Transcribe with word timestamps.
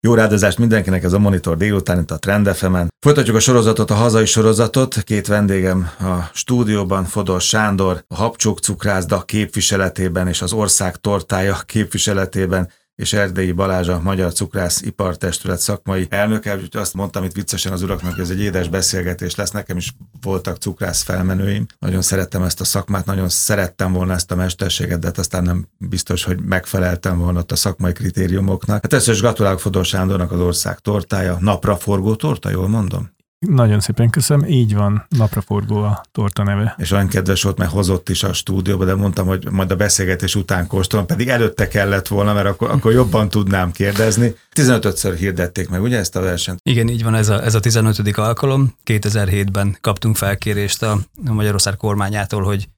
Jó 0.00 0.14
rádozást 0.14 0.58
mindenkinek, 0.58 1.02
ez 1.02 1.12
a 1.12 1.18
Monitor 1.18 1.56
délután 1.56 2.00
itt 2.00 2.10
a 2.10 2.18
Trend 2.18 2.48
fm 2.48 2.74
-en. 2.74 2.88
Folytatjuk 3.00 3.36
a 3.36 3.40
sorozatot, 3.40 3.90
a 3.90 3.94
hazai 3.94 4.24
sorozatot. 4.24 5.02
Két 5.02 5.26
vendégem 5.26 5.90
a 6.00 6.30
stúdióban, 6.32 7.04
Fodor 7.04 7.40
Sándor, 7.40 8.04
a 8.08 8.14
Habcsók 8.14 8.58
cukrászda 8.58 9.22
képviseletében 9.22 10.28
és 10.28 10.42
az 10.42 10.52
ország 10.52 10.96
tortája 10.96 11.56
képviseletében 11.66 12.70
és 12.98 13.12
Erdélyi 13.12 13.52
Balázs 13.52 13.88
a 13.88 14.00
Magyar 14.02 14.32
Cukrász 14.32 14.82
Ipartestület 14.82 15.58
szakmai 15.58 16.06
elnöke, 16.10 16.54
úgyhogy 16.54 16.80
azt 16.80 16.94
mondtam 16.94 17.24
itt 17.24 17.32
viccesen 17.32 17.72
az 17.72 17.82
uraknak, 17.82 18.12
hogy 18.12 18.22
ez 18.22 18.30
egy 18.30 18.40
édes 18.40 18.68
beszélgetés 18.68 19.34
lesz. 19.34 19.50
Nekem 19.50 19.76
is 19.76 19.94
voltak 20.20 20.56
cukrász 20.56 21.02
felmenőim. 21.02 21.66
Nagyon 21.78 22.02
szerettem 22.02 22.42
ezt 22.42 22.60
a 22.60 22.64
szakmát, 22.64 23.06
nagyon 23.06 23.28
szerettem 23.28 23.92
volna 23.92 24.12
ezt 24.12 24.30
a 24.30 24.36
mesterséget, 24.36 24.98
de 24.98 25.06
hát 25.06 25.18
aztán 25.18 25.42
nem 25.42 25.68
biztos, 25.78 26.24
hogy 26.24 26.40
megfeleltem 26.40 27.18
volna 27.18 27.38
ott 27.38 27.52
a 27.52 27.56
szakmai 27.56 27.92
kritériumoknak. 27.92 28.82
Hát 28.82 28.92
először 28.92 29.14
is 29.14 29.20
gratulálok 29.20 29.60
Fodor 29.60 29.84
Sándornak 29.84 30.32
az 30.32 30.40
ország 30.40 30.78
tortája, 30.78 31.36
napraforgó 31.40 32.14
torta, 32.14 32.50
jól 32.50 32.68
mondom? 32.68 33.16
Nagyon 33.46 33.80
szépen 33.80 34.10
köszönöm, 34.10 34.48
így 34.48 34.74
van, 34.74 35.06
napraforgó 35.08 35.82
a 35.82 36.02
torta 36.12 36.42
neve. 36.42 36.74
És 36.78 36.90
olyan 36.90 37.08
kedves 37.08 37.42
volt, 37.42 37.58
mert 37.58 37.70
hozott 37.70 38.08
is 38.08 38.22
a 38.22 38.32
stúdióba, 38.32 38.84
de 38.84 38.94
mondtam, 38.94 39.26
hogy 39.26 39.50
majd 39.50 39.70
a 39.70 39.76
beszélgetés 39.76 40.34
után 40.34 40.66
kóstolom, 40.66 41.06
pedig 41.06 41.28
előtte 41.28 41.68
kellett 41.68 42.08
volna, 42.08 42.32
mert 42.32 42.46
akkor, 42.46 42.70
akkor 42.70 42.92
jobban 42.92 43.28
tudnám 43.28 43.72
kérdezni. 43.72 44.34
15-ször 44.54 45.14
hirdették 45.18 45.68
meg, 45.68 45.82
ugye 45.82 45.98
ezt 45.98 46.16
a 46.16 46.20
versenyt? 46.20 46.60
Igen, 46.62 46.88
így 46.88 47.04
van, 47.04 47.14
ez 47.14 47.28
a, 47.28 47.44
ez 47.44 47.54
a 47.54 47.60
15. 47.60 48.16
alkalom. 48.16 48.74
2007-ben 48.84 49.76
kaptunk 49.80 50.16
felkérést 50.16 50.82
a 50.82 50.98
Magyarország 51.14 51.76
kormányától, 51.76 52.42
hogy 52.42 52.68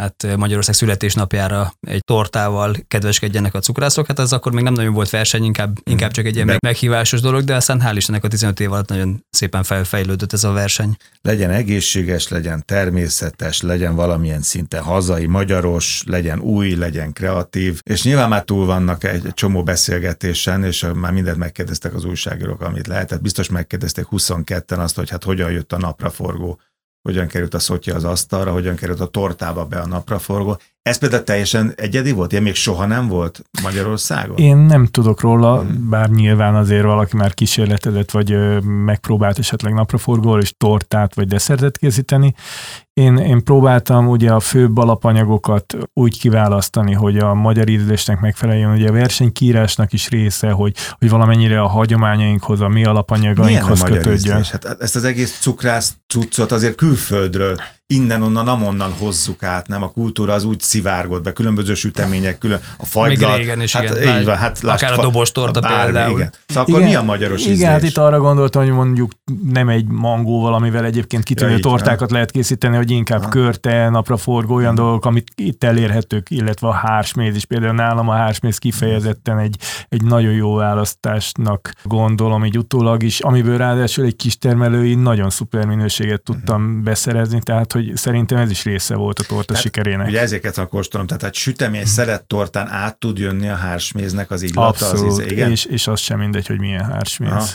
hát 0.00 0.36
Magyarország 0.36 0.74
születésnapjára 0.74 1.72
egy 1.80 2.04
tortával 2.04 2.74
kedveskedjenek 2.88 3.54
a 3.54 3.58
cukrászok. 3.58 4.06
Hát 4.06 4.18
ez 4.18 4.32
akkor 4.32 4.52
még 4.52 4.64
nem 4.64 4.72
nagyon 4.72 4.92
volt 4.92 5.10
verseny, 5.10 5.44
inkább, 5.44 5.78
inkább 5.90 6.10
csak 6.10 6.24
egy 6.24 6.34
ilyen 6.34 6.58
meghívásos 6.60 7.20
dolog, 7.20 7.44
de 7.44 7.54
aztán 7.54 7.82
hál' 7.84 7.92
Istennek 7.96 8.24
a 8.24 8.28
15 8.28 8.60
év 8.60 8.72
alatt 8.72 8.88
nagyon 8.88 9.24
szépen 9.30 9.62
felfejlődött 9.62 10.32
ez 10.32 10.44
a 10.44 10.52
verseny. 10.52 10.96
Legyen 11.22 11.50
egészséges, 11.50 12.28
legyen 12.28 12.62
természetes, 12.66 13.60
legyen 13.62 13.94
valamilyen 13.94 14.42
szinten 14.42 14.82
hazai, 14.82 15.26
magyaros, 15.26 16.02
legyen 16.06 16.40
új, 16.40 16.74
legyen 16.74 17.12
kreatív, 17.12 17.80
és 17.82 18.02
nyilván 18.02 18.28
már 18.28 18.44
túl 18.44 18.66
vannak 18.66 19.04
egy 19.04 19.34
csomó 19.34 19.62
beszélgetésen, 19.62 20.64
és 20.64 20.86
már 20.94 21.12
mindent 21.12 21.36
megkérdeztek 21.36 21.94
az 21.94 22.04
újságírók, 22.04 22.60
amit 22.60 22.86
lehetett. 22.86 23.22
Biztos 23.22 23.48
megkérdezték 23.48 24.06
22-en 24.10 24.78
azt, 24.78 24.96
hogy 24.96 25.10
hát 25.10 25.24
hogyan 25.24 25.50
jött 25.50 25.72
a 25.72 25.78
napraforgó 25.78 26.60
hogyan 27.02 27.26
került 27.26 27.54
a 27.54 27.58
szotja 27.58 27.94
az 27.94 28.04
asztalra, 28.04 28.52
hogyan 28.52 28.76
került 28.76 29.00
a 29.00 29.06
tortába 29.06 29.64
be 29.66 29.80
a 29.80 29.86
napraforgó. 29.86 30.58
Ez 30.82 30.98
például 30.98 31.24
teljesen 31.24 31.72
egyedi 31.76 32.12
volt? 32.12 32.32
Ilyen 32.32 32.44
még 32.44 32.54
soha 32.54 32.86
nem 32.86 33.08
volt 33.08 33.42
Magyarországon? 33.62 34.36
Én 34.36 34.56
nem 34.56 34.86
tudok 34.86 35.20
róla, 35.20 35.66
bár 35.88 36.10
nyilván 36.10 36.54
azért 36.54 36.84
valaki 36.84 37.16
már 37.16 37.34
kísérletezett, 37.34 38.10
vagy 38.10 38.60
megpróbált 38.84 39.38
esetleg 39.38 39.72
napraforgóval 39.72 40.40
és 40.40 40.54
tortát, 40.56 41.14
vagy 41.14 41.28
desszertet 41.28 41.78
készíteni. 41.78 42.34
Én, 42.92 43.16
én 43.16 43.44
próbáltam 43.44 44.08
ugye 44.08 44.32
a 44.32 44.40
főbb 44.40 44.78
alapanyagokat 44.78 45.76
úgy 45.92 46.20
kiválasztani, 46.20 46.92
hogy 46.92 47.18
a 47.18 47.34
magyar 47.34 47.68
ízlésnek 47.68 48.20
megfeleljen. 48.20 48.72
Ugye 48.72 48.88
a 48.88 48.92
versenykírásnak 48.92 49.92
is 49.92 50.08
része, 50.08 50.50
hogy, 50.50 50.76
hogy 50.98 51.10
valamennyire 51.10 51.60
a 51.60 51.66
hagyományainkhoz, 51.66 52.60
a 52.60 52.68
mi 52.68 52.84
alapanyagainkhoz 52.84 53.82
kötődjön. 53.82 54.44
Hát 54.50 54.64
ezt 54.64 54.96
az 54.96 55.04
egész 55.04 55.38
cukrász 55.40 55.94
cuccot 56.06 56.52
azért 56.52 56.74
külföldről 56.74 57.56
innen-onnan, 57.90 58.48
amonnan 58.48 58.92
hozzuk 58.98 59.42
át, 59.42 59.68
nem? 59.68 59.82
A 59.82 59.88
kultúra 59.90 60.32
az 60.32 60.44
úgy 60.44 60.60
szivárgott 60.60 61.22
be, 61.22 61.32
különböző 61.32 61.74
sütemények, 61.74 62.38
külön, 62.38 62.60
a 62.76 62.84
fagylat. 62.84 63.30
Még 63.30 63.38
régen 63.38 63.60
is, 63.62 63.72
hát, 63.72 63.82
igen. 63.82 64.18
Így 64.18 64.24
van, 64.24 64.36
hát 64.36 64.60
lásd, 64.60 64.82
akár 64.82 64.98
a 64.98 65.02
dobos 65.02 65.32
torta 65.32 65.60
például. 65.60 66.18
Igen. 66.18 66.32
Szóval 66.46 66.62
akkor 66.62 66.78
igen, 66.78 66.90
mi 66.90 66.94
a 66.94 67.02
magyaros 67.02 67.40
Igen, 67.40 67.52
ízlés? 67.52 67.68
hát 67.68 67.82
itt 67.82 67.96
arra 67.96 68.20
gondoltam, 68.20 68.62
hogy 68.62 68.72
mondjuk 68.72 69.10
nem 69.52 69.68
egy 69.68 69.86
mangóval, 69.86 70.54
amivel 70.54 70.84
egyébként 70.84 71.24
kitűnő 71.24 71.52
ja, 71.52 71.58
tortákat 71.58 72.00
nem. 72.00 72.12
lehet 72.12 72.30
készíteni, 72.30 72.76
hogy 72.76 72.90
inkább 72.90 73.22
ha. 73.22 73.28
körte, 73.28 73.88
napra 73.88 74.16
forgó 74.16 74.54
olyan 74.54 74.76
ha. 74.76 74.82
dolgok, 74.82 75.04
amit 75.04 75.32
itt 75.34 75.64
elérhetők, 75.64 76.30
illetve 76.30 76.68
a 76.68 76.72
hársméz 76.72 77.36
is. 77.36 77.44
Például 77.44 77.74
nálam 77.74 78.08
a 78.08 78.14
hársméz 78.14 78.58
kifejezetten 78.58 79.38
egy, 79.38 79.56
egy 79.88 80.02
nagyon 80.02 80.32
jó 80.32 80.54
választásnak 80.54 81.72
gondolom, 81.82 82.44
így 82.44 82.58
utólag 82.58 83.02
is, 83.02 83.20
amiből 83.20 83.56
ráadásul 83.56 84.04
egy 84.04 84.16
kis 84.16 84.38
termelői 84.38 84.94
nagyon 84.94 85.30
szuper 85.30 85.66
minőséget 85.66 86.22
tudtam 86.22 86.64
uh-huh. 86.64 86.82
beszerezni, 86.82 87.40
tehát 87.42 87.72
hogy 87.72 87.79
hogy 87.86 87.96
szerintem 87.96 88.38
ez 88.38 88.50
is 88.50 88.64
része 88.64 88.94
volt 88.94 89.18
a 89.18 89.22
torta 89.22 89.44
tehát, 89.44 89.62
sikerének. 89.62 90.06
Ugye 90.06 90.20
ezeket 90.20 90.58
a 90.58 90.66
kóstolom, 90.66 91.06
tehát 91.06 91.22
egy 91.22 91.34
sütemény 91.34 91.84
szeret 91.84 92.24
tortán 92.26 92.68
át 92.68 92.98
tud 92.98 93.18
jönni 93.18 93.48
a 93.48 93.54
hársméznek 93.54 94.30
az 94.30 94.42
illata. 94.42 94.66
Abszolút, 94.66 95.12
az 95.12 95.18
íze, 95.18 95.30
igen? 95.30 95.50
És, 95.50 95.64
és 95.64 95.86
az 95.86 96.00
sem 96.00 96.18
mindegy, 96.18 96.46
hogy 96.46 96.58
milyen 96.58 96.84
hársméz. 96.84 97.30
Aha. 97.30 97.46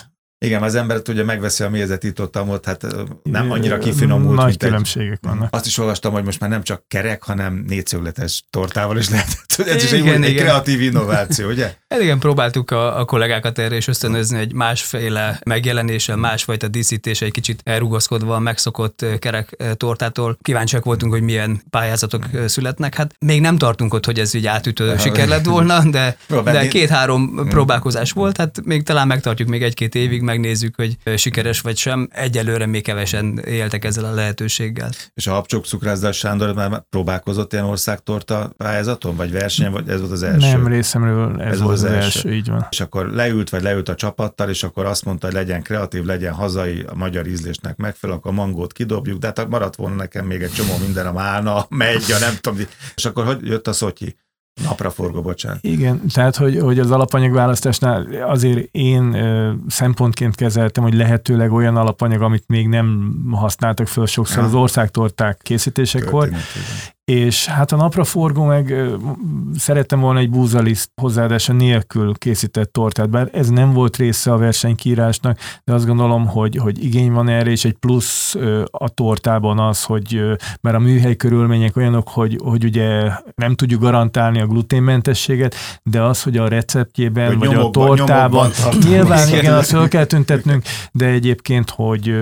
Igen, 0.46 0.64
az 0.64 0.76
ember 0.76 1.02
ugye 1.10 1.24
megveszi 1.24 1.64
a 1.64 1.70
mézet 1.70 2.04
itt 2.04 2.22
ott, 2.22 2.40
ott 2.40 2.66
hát 2.66 2.86
nem 3.24 3.52
annyira 3.52 3.78
kifinomult. 3.78 4.38
Nagy 4.38 4.58
különbségek 4.58 5.12
egy, 5.12 5.30
vannak. 5.30 5.56
Azt 5.56 5.66
is 5.66 5.78
olvastam, 5.78 6.14
hogy 6.14 6.24
most 6.24 6.40
már 6.40 6.50
nem 6.50 6.64
csak 6.64 6.84
kerek, 6.88 7.24
hanem 7.24 7.64
négyszögletes 7.68 8.44
tortával 8.50 8.98
is 8.98 9.10
lehet. 9.10 9.28
Ez 9.76 9.84
is 9.84 9.92
igen, 9.92 10.24
egy, 10.24 10.30
egy 10.30 10.36
kreatív 10.36 10.82
innováció, 10.82 11.48
ugye? 11.50 11.74
Hát 11.96 12.04
igen, 12.04 12.20
próbáltuk 12.20 12.72
a, 12.72 13.00
a 13.00 13.06
kollégákat 13.06 13.60
erre 13.60 13.76
is 13.76 13.88
ösztönözni, 13.88 14.40
egy 14.40 14.54
másféle 14.54 15.40
megjelenése, 15.46 16.16
másfajta 16.16 16.68
díszítése, 16.68 17.26
egy 17.26 17.32
kicsit 17.32 17.62
elrugaszkodva 17.64 18.36
a 18.36 18.40
megszokott 18.40 19.06
kerek 19.20 19.58
tortától. 19.74 20.38
Kíváncsiak 20.42 20.84
voltunk, 20.84 21.12
hogy 21.12 21.22
milyen 21.22 21.62
pályázatok 21.70 22.26
születnek. 22.46 22.96
Hát 22.96 23.16
még 23.20 23.42
nem 23.42 23.58
tartunk 23.58 23.94
ott, 23.94 24.06
hogy 24.06 24.20
ez 24.20 24.34
így 24.34 24.48
átütő 24.48 24.98
siker 24.98 25.28
lett 25.28 25.46
volna, 25.46 25.84
de, 25.90 26.18
de 26.44 26.68
két-három 26.68 27.48
próbálkozás 27.50 28.12
volt, 28.12 28.38
hát 28.38 28.62
még 28.64 28.84
talán 28.84 29.08
megtartjuk 29.08 29.50
még 29.50 29.64
egy-két 29.64 29.96
évig, 29.96 30.22
megnézzük, 30.38 30.76
hogy 30.76 30.98
sikeres 31.16 31.62
vagy 31.62 31.78
sem. 31.78 32.08
Egyelőre 32.12 32.66
még 32.66 32.84
kevesen 32.84 33.38
éltek 33.38 33.86
ezzel 33.86 34.06
a 34.06 34.12
lehetőséggel. 34.12 34.90
És 35.14 35.28
a 35.28 35.32
Habcsok 35.32 35.66
Cukrászda 35.66 36.12
Sándor 36.12 36.54
már 36.54 36.84
próbálkozott 36.90 37.54
ilyen 37.54 37.66
országtorta 37.66 38.54
pályázaton, 38.58 39.16
vagy 39.16 39.32
verseny, 39.32 39.72
vagy 39.72 39.90
ez 39.90 40.00
volt 40.00 40.12
az 40.12 40.24
első? 40.24 40.48
Nem, 40.48 40.68
részemről 40.68 41.42
ez, 41.42 41.52
ez 41.52 41.62
volt 41.62 41.74
az, 41.74 41.84
az 41.84 41.92
első. 41.92 42.06
első, 42.06 42.34
így 42.34 42.50
van. 42.50 42.68
És 42.70 42.80
akkor 42.80 43.10
leült, 43.10 43.50
vagy 43.50 43.62
leült 43.62 43.90
a 43.90 43.96
csapattal, 43.96 44.50
és 44.50 44.64
akkor 44.64 44.86
azt 44.86 45.06
mondta, 45.06 45.26
hogy 45.26 45.36
legyen 45.36 45.62
kreatív, 45.64 46.04
legyen 46.04 46.34
hazai, 46.34 46.86
a 46.88 46.96
magyar 46.96 47.28
ízlésnek 47.28 47.76
megfelelő, 47.76 48.18
akkor 48.20 48.32
a 48.32 48.36
mangót 48.36 48.74
kidobjuk, 48.74 49.20
de 49.20 49.28
hát 49.28 49.50
maradt 49.50 49.76
volna 49.76 49.96
nekem 49.96 50.26
még 50.26 50.42
egy 50.42 50.54
csomó 50.54 50.78
minden 50.78 51.08
a 51.08 51.12
málna, 51.12 51.66
megy, 51.70 52.12
a 52.12 52.20
nem 52.20 52.36
tudom. 52.42 52.60
És 52.96 53.06
akkor 53.06 53.26
hogy 53.26 53.48
jött 53.48 53.68
a 53.68 53.74
szotyi? 53.74 54.16
Napraforgó, 54.64 55.22
bocsánat. 55.22 55.60
Igen, 55.62 56.02
tehát, 56.14 56.36
hogy, 56.36 56.60
hogy 56.60 56.80
az 56.80 56.92
alapanyagválasztásnál 56.92 58.08
azért 58.28 58.68
én 58.72 59.14
ö, 59.14 59.54
szempontként 59.68 60.36
kezeltem, 60.36 60.84
hogy 60.84 60.94
lehetőleg 60.94 61.52
olyan 61.52 61.76
alapanyag, 61.76 62.22
amit 62.22 62.44
még 62.48 62.68
nem 62.68 63.16
használtak 63.32 63.88
föl 63.88 64.06
sokszor 64.06 64.38
ja. 64.38 64.48
az 64.48 64.54
országtorták 64.54 65.40
készítésekor, 65.44 66.30
és 67.06 67.46
hát 67.46 67.72
a 67.72 67.76
napraforgó 67.76 68.44
meg 68.44 68.74
szerettem 69.58 70.00
volna 70.00 70.20
egy 70.20 70.30
búzaliszt 70.30 70.90
hozzáadása 71.02 71.54
nélkül 71.54 72.14
készített 72.14 72.72
tortát, 72.72 73.10
bár 73.10 73.30
ez 73.34 73.50
nem 73.50 73.74
volt 73.74 73.98
része 73.98 74.32
a 74.32 74.38
versenykírásnak, 74.38 75.40
de 75.64 75.74
azt 75.74 75.86
gondolom, 75.86 76.28
hogy, 76.28 76.56
hogy 76.56 76.84
igény 76.84 77.12
van 77.12 77.30
erre, 77.30 77.50
és 77.50 77.66
egy 77.66 77.74
plusz 77.74 78.36
a 78.72 78.90
tortában 78.90 79.60
az, 79.60 79.84
hogy 79.84 80.22
mert 80.62 80.76
a 80.76 80.80
műhely 80.80 81.16
körülmények 81.16 81.76
olyanok, 81.76 82.10
hogy, 82.10 82.40
hogy 82.44 82.64
ugye 82.64 83.12
nem 83.36 83.56
tudjuk 83.56 83.82
garantálni 83.82 84.40
a 84.40 84.48
gluténmentességet, 84.48 85.56
de 85.84 86.02
az, 86.02 86.24
hogy 86.24 86.38
a 86.38 86.48
receptjében, 86.48 87.28
hogy 87.28 87.38
vagy 87.38 87.50
nyomokban, 87.50 87.84
a 87.84 87.88
tortában, 87.88 88.50
nyilván 88.88 89.28
igen, 89.28 89.54
azt 89.54 89.70
fel 89.70 89.88
kell 89.88 90.06
tüntetnünk, 90.06 90.64
de 90.92 91.06
egyébként, 91.06 91.70
hogy 91.70 92.16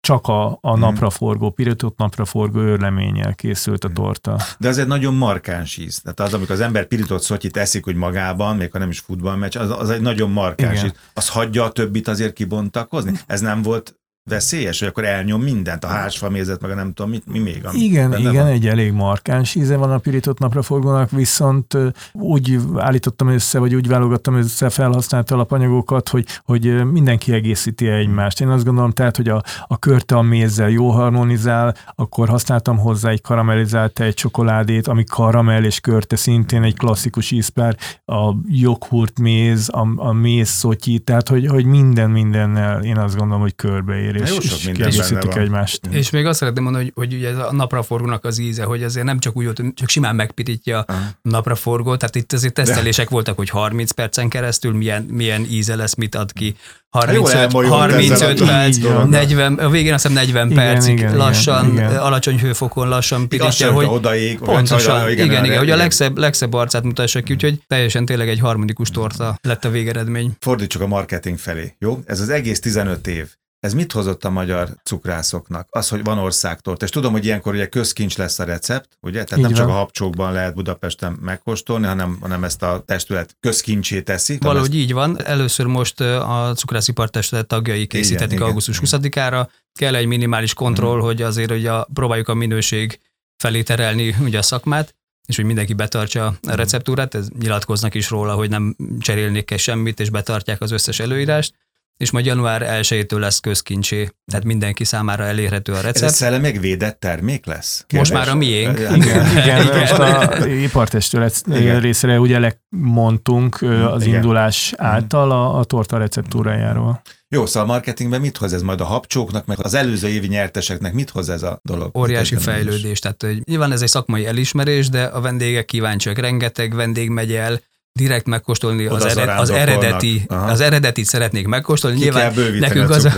csak 0.00 0.26
a, 0.26 0.58
a 0.60 0.70
hmm. 0.70 0.80
napraforgó, 0.80 1.50
pirított 1.50 1.98
napraforgó 1.98 2.60
őrleménnyel 2.60 3.34
készült 3.34 3.84
a 3.84 3.86
hmm. 3.86 3.96
torta. 3.96 4.40
De 4.58 4.68
az 4.68 4.78
egy 4.78 4.86
nagyon 4.86 5.14
markáns 5.14 5.76
íz. 5.76 6.00
Tehát 6.00 6.20
az, 6.20 6.34
amikor 6.34 6.54
az 6.54 6.60
ember 6.60 6.86
pirított 6.86 7.22
szotyit 7.22 7.56
eszik 7.56 7.86
úgy 7.86 7.94
magában, 7.94 8.56
még 8.56 8.72
ha 8.72 8.78
nem 8.78 8.90
is 8.90 8.98
futballmeccs, 8.98 9.56
az, 9.56 9.70
az 9.70 9.90
egy 9.90 10.00
nagyon 10.00 10.30
markáns 10.30 10.78
Igen. 10.78 10.86
íz. 10.86 11.00
Az 11.14 11.28
hagyja 11.28 11.64
a 11.64 11.70
többit 11.70 12.08
azért 12.08 12.32
kibontakozni? 12.32 13.12
Ez 13.26 13.40
nem 13.40 13.62
volt 13.62 13.98
veszélyes, 14.28 14.78
hogy 14.78 14.88
akkor 14.88 15.04
elnyom 15.04 15.42
mindent, 15.42 15.84
a 15.84 15.88
házfamézet, 15.88 16.60
meg 16.60 16.70
a 16.70 16.74
nem 16.74 16.92
tudom, 16.92 17.10
mit, 17.10 17.26
mi 17.26 17.38
még. 17.38 17.66
Igen, 17.72 18.18
igen, 18.18 18.34
van? 18.34 18.46
egy 18.46 18.66
elég 18.66 18.92
markáns 18.92 19.54
íze 19.54 19.76
van 19.76 19.90
a 19.90 19.98
pirított 19.98 20.38
napraforgónak, 20.38 21.10
viszont 21.10 21.76
úgy 22.12 22.58
állítottam 22.76 23.28
össze, 23.28 23.58
vagy 23.58 23.74
úgy 23.74 23.88
válogattam 23.88 24.34
össze 24.34 24.70
felhasznált 24.70 25.30
alapanyagokat, 25.30 26.08
hogy, 26.08 26.26
hogy 26.44 26.84
mindenki 26.92 27.32
egészíti 27.32 27.88
egymást. 27.88 28.40
Én 28.40 28.48
azt 28.48 28.64
gondolom 28.64 28.90
tehát, 28.90 29.16
hogy 29.16 29.28
a, 29.28 29.42
a 29.66 29.78
körte 29.78 30.16
a 30.16 30.22
mézzel 30.22 30.68
jó 30.68 30.90
harmonizál, 30.90 31.74
akkor 31.94 32.28
használtam 32.28 32.78
hozzá 32.78 33.10
egy 33.10 33.20
karamellizált 33.20 34.00
egy 34.00 34.14
csokoládét, 34.14 34.86
ami 34.86 35.04
karamell 35.04 35.64
és 35.64 35.80
körte 35.80 36.16
szintén 36.16 36.62
egy 36.62 36.76
klasszikus 36.76 37.30
ízpár, 37.30 37.76
a 38.04 38.34
joghurt 38.46 39.18
méz, 39.18 39.68
a, 39.72 39.88
a 39.96 40.12
méz 40.12 40.48
szotyi, 40.48 40.98
tehát 40.98 41.28
hogy, 41.28 41.46
hogy 41.46 41.64
minden 41.64 42.10
mindennel 42.10 42.82
én 42.82 42.96
azt 42.98 43.16
gondolom, 43.16 43.40
hogy 43.40 43.54
körbeér 43.54 44.16
és, 44.22 44.38
és 44.42 44.70
kiegészítik 44.72 45.34
egymást. 45.34 45.80
És 45.90 46.10
még 46.10 46.26
azt 46.26 46.38
szeretném 46.38 46.62
mondani, 46.62 46.84
hogy, 46.84 46.92
hogy 46.94 47.18
ugye 47.18 47.28
ez 47.28 47.38
a 47.38 47.52
napraforgónak 47.52 48.24
az 48.24 48.38
íze, 48.38 48.64
hogy 48.64 48.82
azért 48.82 49.06
nem 49.06 49.18
csak 49.18 49.36
úgy 49.36 49.44
volt, 49.44 49.62
csak 49.74 49.88
simán 49.88 50.14
megpirítja 50.14 50.80
a 50.80 50.94
napraforgó, 51.22 51.96
tehát 51.96 52.16
itt 52.16 52.32
azért 52.32 52.54
tesztelések 52.54 53.08
De. 53.08 53.14
voltak, 53.14 53.36
hogy 53.36 53.48
30 53.48 53.90
percen 53.90 54.28
keresztül 54.28 54.72
milyen, 54.72 55.02
milyen 55.02 55.46
íze 55.50 55.76
lesz, 55.76 55.94
mit 55.94 56.14
ad 56.14 56.32
ki. 56.32 56.56
35, 56.90 57.52
35 57.52 58.44
perc, 58.44 58.76
40, 59.08 59.54
a 59.54 59.68
végén 59.68 59.92
azt 59.92 60.06
hiszem 60.06 60.24
40 60.24 60.50
igen, 60.50 60.64
percig 60.64 60.98
igen, 60.98 61.16
lassan, 61.16 61.72
igen. 61.72 61.96
alacsony 61.96 62.38
hőfokon 62.38 62.88
lassan 62.88 63.28
pirítja, 63.28 63.72
hogy 63.72 63.86
odaig, 63.86 64.38
pontosan, 64.38 65.10
igen, 65.10 65.26
igen, 65.26 65.44
igen, 65.44 65.58
hogy 65.58 65.70
a 65.70 65.76
legszebb, 65.76 66.18
legszebb 66.18 66.52
arcát 66.52 66.82
mutassa 66.82 67.20
ki, 67.20 67.32
úgyhogy 67.32 67.62
teljesen 67.66 68.04
tényleg 68.04 68.28
egy 68.28 68.40
harmonikus 68.40 68.90
torta 68.90 69.38
lett 69.42 69.64
a 69.64 69.70
végeredmény. 69.70 70.32
Fordítsuk 70.40 70.82
a 70.82 70.86
marketing 70.86 71.38
felé, 71.38 71.74
jó? 71.78 72.00
Ez 72.04 72.20
az 72.20 72.28
egész 72.28 72.60
15 72.60 73.06
év 73.06 73.37
ez 73.60 73.74
mit 73.74 73.92
hozott 73.92 74.24
a 74.24 74.30
magyar 74.30 74.68
cukrászoknak? 74.82 75.68
Az, 75.70 75.88
hogy 75.88 76.04
van 76.04 76.18
országtort. 76.18 76.82
És 76.82 76.90
tudom, 76.90 77.12
hogy 77.12 77.24
ilyenkor 77.24 77.54
ugye 77.54 77.66
közkincs 77.66 78.16
lesz 78.16 78.38
a 78.38 78.44
recept, 78.44 78.88
ugye? 79.00 79.24
Tehát 79.24 79.36
Így 79.36 79.40
nem 79.44 79.52
van. 79.52 79.60
csak 79.60 79.68
a 79.68 79.72
habcsókban 79.72 80.32
lehet 80.32 80.54
Budapesten 80.54 81.18
megkóstolni, 81.20 81.86
hanem, 81.86 82.18
hanem 82.20 82.44
ezt 82.44 82.62
a 82.62 82.82
testület 82.86 83.36
közkincsé 83.40 84.02
teszi. 84.02 84.38
Valahogy 84.40 84.68
ezt... 84.68 84.78
így 84.78 84.92
van. 84.92 85.24
Először 85.24 85.66
most 85.66 86.00
a 86.00 86.52
cukrászipar 86.56 87.10
testület 87.10 87.46
tagjai 87.46 87.86
készítetik 87.86 88.32
igen, 88.32 88.46
augusztus 88.46 88.80
20-ára. 88.84 89.48
Kell 89.72 89.94
egy 89.94 90.06
minimális 90.06 90.54
kontroll, 90.54 90.96
mm. 90.96 91.00
hogy 91.00 91.22
azért 91.22 91.50
hogy 91.50 91.66
a, 91.66 91.88
próbáljuk 91.92 92.28
a 92.28 92.34
minőség 92.34 93.00
felé 93.36 93.62
terelni 93.62 94.16
ugye 94.20 94.38
a 94.38 94.42
szakmát 94.42 94.96
és 95.28 95.36
hogy 95.36 95.44
mindenki 95.44 95.72
betartsa 95.72 96.26
a 96.26 96.34
mhm. 96.42 96.54
receptúrát, 96.54 97.14
ez 97.14 97.28
nyilatkoznak 97.38 97.94
is 97.94 98.10
róla, 98.10 98.34
hogy 98.34 98.50
nem 98.50 98.76
cserélnék 98.98 99.54
semmit, 99.56 100.00
és 100.00 100.10
betartják 100.10 100.60
az 100.60 100.70
összes 100.70 101.00
előírást 101.00 101.54
és 101.98 102.10
majd 102.10 102.26
január 102.26 102.80
1-től 102.82 103.18
lesz 103.18 103.40
közkincsé, 103.40 104.10
tehát 104.26 104.44
mindenki 104.44 104.84
számára 104.84 105.24
elérhető 105.24 105.72
a 105.72 105.80
recept. 105.80 106.02
Ez 106.02 106.14
szellem 106.14 106.40
megvédett 106.40 107.00
termék 107.00 107.46
lesz? 107.46 107.84
Kérdés? 107.86 108.10
Most 108.10 108.12
már 108.12 108.34
a 108.34 108.38
miénk. 108.38 108.78
Igen, 108.78 108.94
igen, 108.96 109.30
igen. 109.36 109.78
most 109.78 109.92
a 109.92 110.46
ipartestület 110.46 111.42
részre 111.78 112.20
ugye 112.20 112.38
lemondtunk 112.70 113.62
az 113.92 114.02
igen. 114.02 114.14
indulás 114.14 114.72
által 114.76 115.30
a, 115.30 115.58
a 115.58 115.64
torta 115.64 115.98
receptúrájáról. 115.98 117.02
Jó, 117.28 117.46
szóval 117.46 117.68
a 117.68 117.72
marketingben 117.72 118.20
mit 118.20 118.36
hoz 118.36 118.52
ez 118.52 118.62
majd 118.62 118.80
a 118.80 118.84
habcsóknak, 118.84 119.46
meg 119.46 119.58
az 119.62 119.74
előző 119.74 120.08
évi 120.08 120.26
nyerteseknek 120.26 120.92
mit 120.92 121.10
hoz 121.10 121.28
ez 121.28 121.42
a 121.42 121.60
dolog? 121.62 121.96
Óriási 121.96 122.36
fejlődés. 122.36 122.98
Tehát 122.98 123.22
hogy 123.22 123.42
nyilván 123.44 123.72
ez 123.72 123.82
egy 123.82 123.88
szakmai 123.88 124.26
elismerés, 124.26 124.88
de 124.88 125.02
a 125.02 125.20
vendégek 125.20 125.64
kíváncsiak, 125.64 126.18
rengeteg 126.18 126.74
vendég 126.74 127.08
megy 127.08 127.32
el, 127.34 127.60
direkt 127.92 128.26
megkóstolni 128.26 128.86
az, 128.86 129.04
ered, 129.04 129.38
az, 129.38 129.50
eredeti, 129.50 130.24
az 130.28 130.60
eredetit 130.60 131.04
szeretnék 131.04 131.46
megkóstolni. 131.46 131.96
Ki 131.96 132.02
nyilván 132.02 132.32
nekünk 132.58 132.90
az, 132.90 133.04
a, 133.04 133.12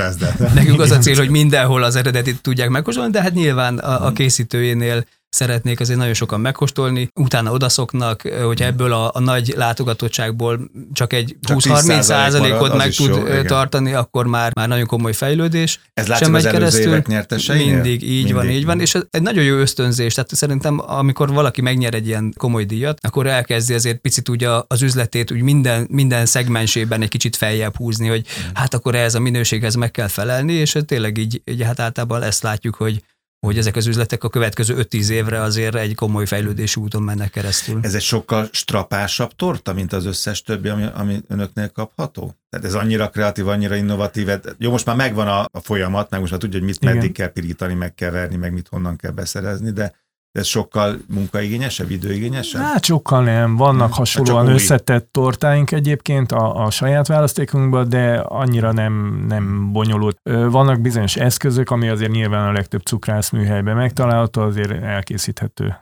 nekünk 0.54 0.80
az 0.80 0.90
a 0.90 0.98
cél, 0.98 1.16
hogy 1.16 1.30
mindenhol 1.30 1.82
az 1.82 1.96
eredetit 1.96 2.40
tudják 2.40 2.68
megkóstolni, 2.68 3.10
de 3.10 3.22
hát 3.22 3.32
nyilván 3.32 3.78
a, 3.78 3.92
a 3.92 4.04
hmm. 4.04 4.14
készítőjénél 4.14 5.04
szeretnék 5.30 5.80
azért 5.80 5.98
nagyon 5.98 6.14
sokan 6.14 6.40
megkóstolni, 6.40 7.08
utána 7.14 7.52
odaszoknak, 7.52 8.22
hogyha 8.22 8.64
ebből 8.64 8.92
a, 8.92 9.10
a 9.14 9.20
nagy 9.20 9.52
látogatottságból 9.56 10.70
csak 10.92 11.12
egy 11.12 11.36
20-30 11.48 12.00
százalékot 12.00 12.76
meg 12.76 12.90
tud 12.90 13.08
jó, 13.08 13.42
tartani, 13.42 13.88
igen. 13.88 14.00
akkor 14.00 14.26
már, 14.26 14.52
már 14.54 14.68
nagyon 14.68 14.86
komoly 14.86 15.12
fejlődés. 15.12 15.80
Ez 15.94 16.06
látszik 16.06 16.24
Sem 16.24 16.34
az 16.34 16.42
keresztül, 16.42 16.82
évek 16.82 17.06
nyerteseinél? 17.06 17.72
Mindig, 17.72 18.02
így 18.02 18.14
mindig. 18.14 18.34
van, 18.34 18.48
így 18.50 18.64
van, 18.64 18.80
és 18.80 18.94
ez 18.94 19.02
egy 19.10 19.22
nagyon 19.22 19.44
jó 19.44 19.56
ösztönzés, 19.56 20.14
tehát 20.14 20.34
szerintem 20.34 20.82
amikor 20.86 21.32
valaki 21.32 21.60
megnyer 21.60 21.94
egy 21.94 22.06
ilyen 22.06 22.34
komoly 22.36 22.64
díjat, 22.64 22.98
akkor 23.06 23.26
elkezdi 23.26 23.74
azért 23.74 23.98
picit 23.98 24.28
úgy 24.28 24.46
az 24.66 24.82
üzletét 24.82 25.32
úgy 25.32 25.42
minden, 25.42 25.86
minden 25.90 26.26
szegmensében 26.26 27.02
egy 27.02 27.08
kicsit 27.08 27.36
feljebb 27.36 27.76
húzni, 27.76 28.08
hogy 28.08 28.26
mm. 28.26 28.50
hát 28.54 28.74
akkor 28.74 28.94
ez 28.94 29.14
a 29.14 29.20
minőséghez 29.20 29.74
meg 29.74 29.90
kell 29.90 30.08
felelni, 30.08 30.52
és 30.52 30.76
tényleg 30.86 31.18
így, 31.18 31.42
így 31.44 31.62
hát 31.62 31.80
általában 31.80 32.22
ezt 32.22 32.42
látjuk, 32.42 32.74
hogy 32.74 33.02
hogy 33.40 33.58
ezek 33.58 33.76
az 33.76 33.86
üzletek 33.86 34.24
a 34.24 34.28
következő 34.28 34.86
5-10 34.90 35.08
évre 35.08 35.40
azért 35.40 35.74
egy 35.74 35.94
komoly 35.94 36.26
fejlődési 36.26 36.80
úton 36.80 37.02
mennek 37.02 37.30
keresztül. 37.30 37.78
Ez 37.82 37.94
egy 37.94 38.02
sokkal 38.02 38.48
strapásabb 38.52 39.32
torta, 39.36 39.72
mint 39.72 39.92
az 39.92 40.04
összes 40.04 40.42
többi, 40.42 40.68
ami, 40.68 40.86
ami 40.94 41.18
önöknél 41.28 41.68
kapható? 41.68 42.34
Tehát 42.50 42.66
ez 42.66 42.74
annyira 42.74 43.08
kreatív, 43.08 43.48
annyira 43.48 43.74
innovatív. 43.74 44.28
Jó, 44.58 44.70
most 44.70 44.86
már 44.86 44.96
megvan 44.96 45.28
a, 45.28 45.40
a 45.52 45.60
folyamat, 45.60 46.10
meg 46.10 46.20
most 46.20 46.32
már 46.32 46.40
tudja, 46.40 46.58
hogy 46.58 46.68
mit 46.68 46.80
meddig 46.80 47.12
kell 47.12 47.28
pirítani, 47.28 47.74
meg 47.74 47.94
kell 47.94 48.10
verni, 48.10 48.36
meg 48.36 48.52
mit 48.52 48.68
honnan 48.68 48.96
kell 48.96 49.10
beszerezni, 49.10 49.70
de 49.70 49.94
ez 50.32 50.46
sokkal 50.46 50.96
munkaigényesebb, 51.08 51.90
időigényesebb? 51.90 52.62
Hát 52.62 52.84
sokkal 52.84 53.24
nem. 53.24 53.56
Vannak 53.56 53.88
hát 53.88 53.96
hasonlóan 53.96 54.46
hát 54.46 54.54
összetett 54.54 55.08
tortáink 55.12 55.72
egyébként 55.72 56.32
a, 56.32 56.64
a 56.64 56.70
saját 56.70 57.06
választékunkban, 57.06 57.88
de 57.88 58.14
annyira 58.18 58.72
nem, 58.72 59.24
nem 59.28 59.72
bonyolult. 59.72 60.18
Vannak 60.50 60.80
bizonyos 60.80 61.16
eszközök, 61.16 61.70
ami 61.70 61.88
azért 61.88 62.10
nyilván 62.10 62.48
a 62.48 62.52
legtöbb 62.52 62.82
cukrászműhelyben 62.82 63.76
megtalálható, 63.76 64.42
azért 64.42 64.82
elkészíthető 64.82 65.76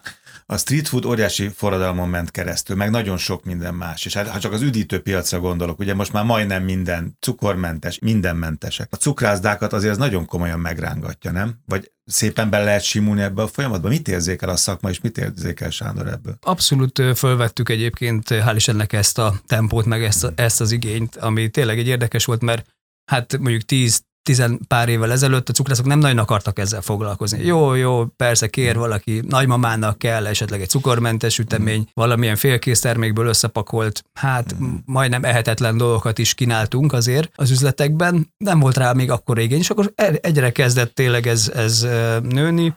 a 0.51 0.57
street 0.57 0.89
food 0.89 1.05
óriási 1.05 1.49
forradalmon 1.49 2.09
ment 2.09 2.31
keresztül, 2.31 2.77
meg 2.77 2.91
nagyon 2.91 3.17
sok 3.17 3.45
minden 3.45 3.75
más. 3.75 4.05
És 4.05 4.15
hát, 4.15 4.29
ha 4.29 4.39
csak 4.39 4.53
az 4.53 4.63
üdítő 4.63 5.01
piacra 5.01 5.41
gondolok, 5.41 5.79
ugye 5.79 5.95
most 5.95 6.13
már 6.13 6.25
majdnem 6.25 6.63
minden 6.65 7.17
cukormentes, 7.21 7.99
mindenmentesek. 7.99 8.89
A 8.91 8.97
cukrászdákat 8.97 9.73
azért 9.73 9.93
az 9.93 9.99
nagyon 9.99 10.27
komolyan 10.27 10.61
megrángatja, 10.61 11.31
nem? 11.31 11.59
Vagy 11.67 11.93
szépen 12.05 12.51
be 12.51 12.59
lehet 12.59 12.83
simulni 12.83 13.23
ebbe 13.23 13.43
a 13.43 13.47
folyamatba? 13.47 13.89
Mit 13.89 14.09
érzékel 14.09 14.49
a 14.49 14.57
szakma, 14.57 14.91
és 14.91 15.01
mit 15.01 15.19
érzékel 15.19 15.71
Sándor 15.71 16.07
ebből? 16.07 16.39
Abszolút 16.41 17.03
fölvettük 17.17 17.69
egyébként, 17.69 18.29
hál' 18.29 18.53
Istennek 18.57 18.93
ezt 18.93 19.19
a 19.19 19.35
tempót, 19.47 19.85
meg 19.85 20.05
ezt, 20.05 20.33
ezt 20.35 20.61
az 20.61 20.73
igényt, 20.73 21.17
ami 21.17 21.49
tényleg 21.49 21.79
egy 21.79 21.89
érdekes 21.89 22.25
volt, 22.25 22.43
mert 22.43 22.67
hát 23.11 23.39
mondjuk 23.39 23.63
10 23.63 24.03
tizen 24.23 24.61
pár 24.69 24.89
évvel 24.89 25.13
ezelőtt 25.13 25.49
a 25.49 25.53
cukrászok 25.53 25.87
nem 25.87 25.99
nagyon 25.99 26.19
akartak 26.19 26.59
ezzel 26.59 26.81
foglalkozni. 26.81 27.45
Jó, 27.45 27.75
jó, 27.75 28.05
persze 28.07 28.47
kér 28.49 28.77
valaki, 28.77 29.23
nagymamának 29.29 29.99
kell 29.99 30.27
esetleg 30.27 30.61
egy 30.61 30.69
cukormentes 30.69 31.35
sütemény, 31.35 31.89
valamilyen 31.95 32.37
félkész 32.37 32.81
termékből 32.81 33.27
összepakolt, 33.27 34.05
hát 34.15 34.55
majdnem 34.85 35.25
ehetetlen 35.25 35.77
dolgokat 35.77 36.19
is 36.19 36.35
kínáltunk 36.35 36.93
azért 36.93 37.31
az 37.35 37.51
üzletekben. 37.51 38.33
Nem 38.37 38.61
volt 38.61 38.77
rá 38.77 38.93
még 38.93 39.11
akkor 39.11 39.39
igény, 39.39 39.59
és 39.59 39.71
akkor 39.71 39.93
egyre 40.21 40.53
kezdett 40.53 40.95
tényleg 40.95 41.27
ez, 41.27 41.53
ez 41.55 41.87
nőni. 42.23 42.75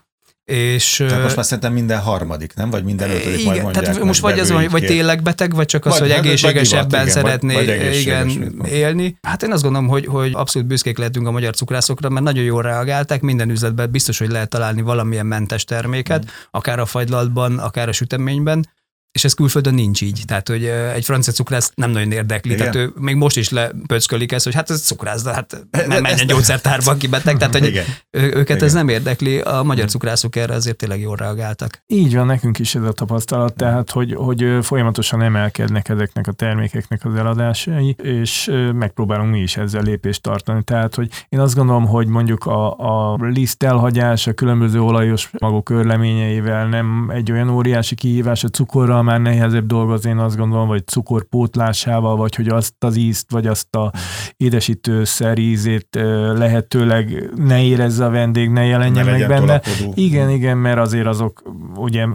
És, 0.51 0.95
tehát 1.07 1.23
most 1.23 1.35
már 1.35 1.45
szerintem 1.45 1.73
minden 1.73 1.99
harmadik, 1.99 2.53
nem? 2.53 2.69
Vagy 2.69 2.83
minden 2.83 3.09
ötödik 3.09 3.39
igen, 3.39 3.45
majd 3.45 3.61
mondják. 3.61 3.85
Tehát 3.85 4.03
most 4.03 4.21
vagy 4.21 4.39
az 4.39 4.51
van, 4.51 4.67
vagy 4.69 4.85
tényleg 4.85 5.21
beteg, 5.21 5.55
vagy 5.55 5.65
csak 5.65 5.85
az, 5.85 5.91
vagy, 5.91 6.01
hogy 6.01 6.17
egészségesebben 6.17 7.07
szeretné 7.07 7.53
vagy, 7.53 7.65
vagy 7.65 7.95
igen, 7.95 8.55
élni. 8.65 9.17
Hát 9.21 9.43
én 9.43 9.51
azt 9.51 9.63
gondolom, 9.63 9.87
hogy, 9.87 10.05
hogy 10.05 10.31
abszolút 10.33 10.67
büszkék 10.67 10.97
lehetünk 10.97 11.27
a 11.27 11.31
magyar 11.31 11.55
cukrászokra, 11.55 12.09
mert 12.09 12.25
nagyon 12.25 12.43
jól 12.43 12.61
reagálták, 12.61 13.21
minden 13.21 13.49
üzletben 13.49 13.91
biztos, 13.91 14.17
hogy 14.17 14.29
lehet 14.29 14.49
találni 14.49 14.81
valamilyen 14.81 15.25
mentes 15.25 15.63
terméket, 15.63 16.25
mm. 16.25 16.27
akár 16.51 16.79
a 16.79 16.85
fagylaltban, 16.85 17.59
akár 17.59 17.87
a 17.87 17.91
süteményben 17.91 18.65
és 19.11 19.23
ez 19.23 19.33
külföldön 19.33 19.73
nincs 19.73 20.01
így. 20.01 20.21
Tehát, 20.27 20.47
hogy 20.47 20.65
egy 20.65 21.05
francia 21.05 21.33
cukrász 21.33 21.71
nem 21.75 21.91
nagyon 21.91 22.11
érdekli. 22.11 22.53
Igen. 22.53 22.71
Tehát 22.71 22.87
ő 22.87 22.93
még 22.99 23.15
most 23.15 23.37
is 23.37 23.49
lepöckölik 23.49 24.31
ezt, 24.31 24.43
hogy 24.43 24.53
hát 24.53 24.69
ez 24.69 24.81
cukrász, 24.81 25.21
de 25.21 25.33
hát 25.33 25.65
menjen 25.87 26.27
gyógyszertárba, 26.27 26.91
aki 26.91 27.07
beteg. 27.07 27.37
Tehát, 27.37 27.53
hogy 27.53 27.67
Igen. 27.67 27.85
őket 28.11 28.55
Igen. 28.55 28.63
ez 28.63 28.73
nem 28.73 28.89
érdekli. 28.89 29.39
A 29.39 29.63
magyar 29.63 29.89
cukrászok 29.89 30.35
erre 30.35 30.53
azért 30.53 30.75
tényleg 30.75 30.99
jól 30.99 31.15
reagáltak. 31.15 31.83
Így 31.87 32.15
van, 32.15 32.25
nekünk 32.25 32.59
is 32.59 32.75
ez 32.75 32.83
a 32.83 32.91
tapasztalat, 32.91 33.55
tehát, 33.55 33.91
hogy, 33.91 34.13
hogy 34.13 34.57
folyamatosan 34.61 35.21
emelkednek 35.21 35.89
ezeknek 35.89 36.27
a 36.27 36.31
termékeknek 36.31 37.05
az 37.05 37.15
eladásai, 37.15 37.95
és 38.03 38.51
megpróbálunk 38.73 39.31
mi 39.31 39.39
is 39.39 39.57
ezzel 39.57 39.81
lépést 39.81 40.21
tartani. 40.21 40.63
Tehát, 40.63 40.95
hogy 40.95 41.09
én 41.29 41.39
azt 41.39 41.55
gondolom, 41.55 41.85
hogy 41.85 42.07
mondjuk 42.07 42.45
a, 42.45 42.77
a 42.77 43.17
liszt 43.19 43.63
elhagyás 43.63 44.27
a 44.27 44.33
különböző 44.33 44.81
olajos 44.81 45.29
magok 45.39 45.69
örleményeivel 45.69 46.67
nem 46.67 47.11
egy 47.13 47.31
olyan 47.31 47.49
óriási 47.49 47.95
kihívás 47.95 48.43
a 48.43 48.47
cukorral, 48.47 49.00
cukorral 49.01 49.19
már 49.19 49.33
nehezebb 49.33 49.65
dolgozni, 49.65 50.09
én 50.09 50.17
azt 50.17 50.37
gondolom, 50.37 50.67
vagy 50.67 50.87
cukor 50.87 51.23
pótlásával, 51.23 52.15
vagy 52.15 52.35
hogy 52.35 52.47
azt 52.47 52.73
az 52.79 52.95
ízt, 52.95 53.31
vagy 53.31 53.47
azt 53.47 53.75
a 53.75 53.91
édesítőszer 54.37 55.37
ízét 55.37 55.87
lehetőleg 56.35 57.29
ne 57.35 57.63
érezze 57.63 58.05
a 58.05 58.09
vendég, 58.09 58.49
ne 58.49 58.65
jelenjen 58.65 59.05
ne 59.05 59.11
meg 59.11 59.27
benne. 59.27 59.59
Tolakodó. 59.59 59.93
Igen, 59.95 60.29
igen, 60.29 60.57
mert 60.57 60.77
azért 60.77 61.05
azok 61.05 61.41
ugye 61.75 62.05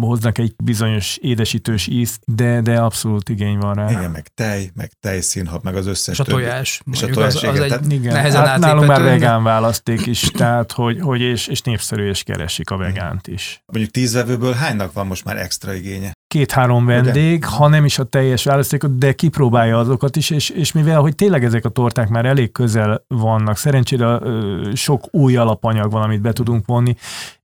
hoznak 0.00 0.38
egy 0.38 0.54
bizonyos 0.64 1.16
édesítős 1.20 1.86
ízt, 1.86 2.20
de, 2.24 2.60
de 2.60 2.78
abszolút 2.78 3.28
igény 3.28 3.58
van 3.58 3.74
rá. 3.74 3.90
Igen, 3.90 4.10
meg 4.10 4.28
tej, 4.34 4.70
meg 4.74 4.90
tejszínhab, 5.00 5.64
meg 5.64 5.76
az 5.76 5.86
összes 5.86 6.18
És 6.18 6.20
a 6.20 6.24
tojás. 6.24 6.82
És 6.92 7.02
a 7.02 7.06
tojás, 7.06 7.34
az, 7.34 7.42
az 7.42 7.60
egy 7.60 7.92
igen. 7.92 8.12
Nehezen 8.12 8.46
hát 8.46 8.58
nálunk 8.58 8.86
már 8.86 9.02
vegán 9.02 9.42
választék 9.42 10.06
is, 10.06 10.20
tehát 10.40 10.72
hogy, 10.72 11.00
hogy 11.00 11.20
és, 11.20 11.46
és 11.46 11.60
népszerű, 11.60 12.08
és 12.08 12.22
keresik 12.22 12.70
a 12.70 12.76
vegánt 12.76 13.26
is. 13.26 13.62
Mondjuk 13.66 13.92
tíz 13.92 14.12
vevőből 14.12 14.52
hánynak 14.52 14.92
van 14.92 15.06
most 15.06 15.24
már 15.24 15.36
extra 15.36 15.74
igénye? 15.74 16.12
Két-három 16.28 16.86
vendég, 16.86 17.38
Ugye? 17.38 17.56
ha 17.56 17.68
nem 17.68 17.84
is 17.84 17.98
a 17.98 18.04
teljes 18.04 18.44
választékot, 18.44 18.98
de 18.98 19.12
kipróbálja 19.12 19.78
azokat 19.78 20.16
is, 20.16 20.30
és, 20.30 20.50
és 20.50 20.72
mivel, 20.72 21.00
hogy 21.00 21.14
tényleg 21.14 21.44
ezek 21.44 21.64
a 21.64 21.68
torták 21.68 22.08
már 22.08 22.26
elég 22.26 22.52
közel 22.52 23.04
vannak, 23.06 23.56
szerencsére 23.56 24.20
sok 24.74 25.08
új 25.10 25.36
alapanyag 25.36 25.90
van, 25.90 26.02
amit 26.02 26.20
be 26.20 26.32
tudunk 26.32 26.66
vonni, 26.66 26.96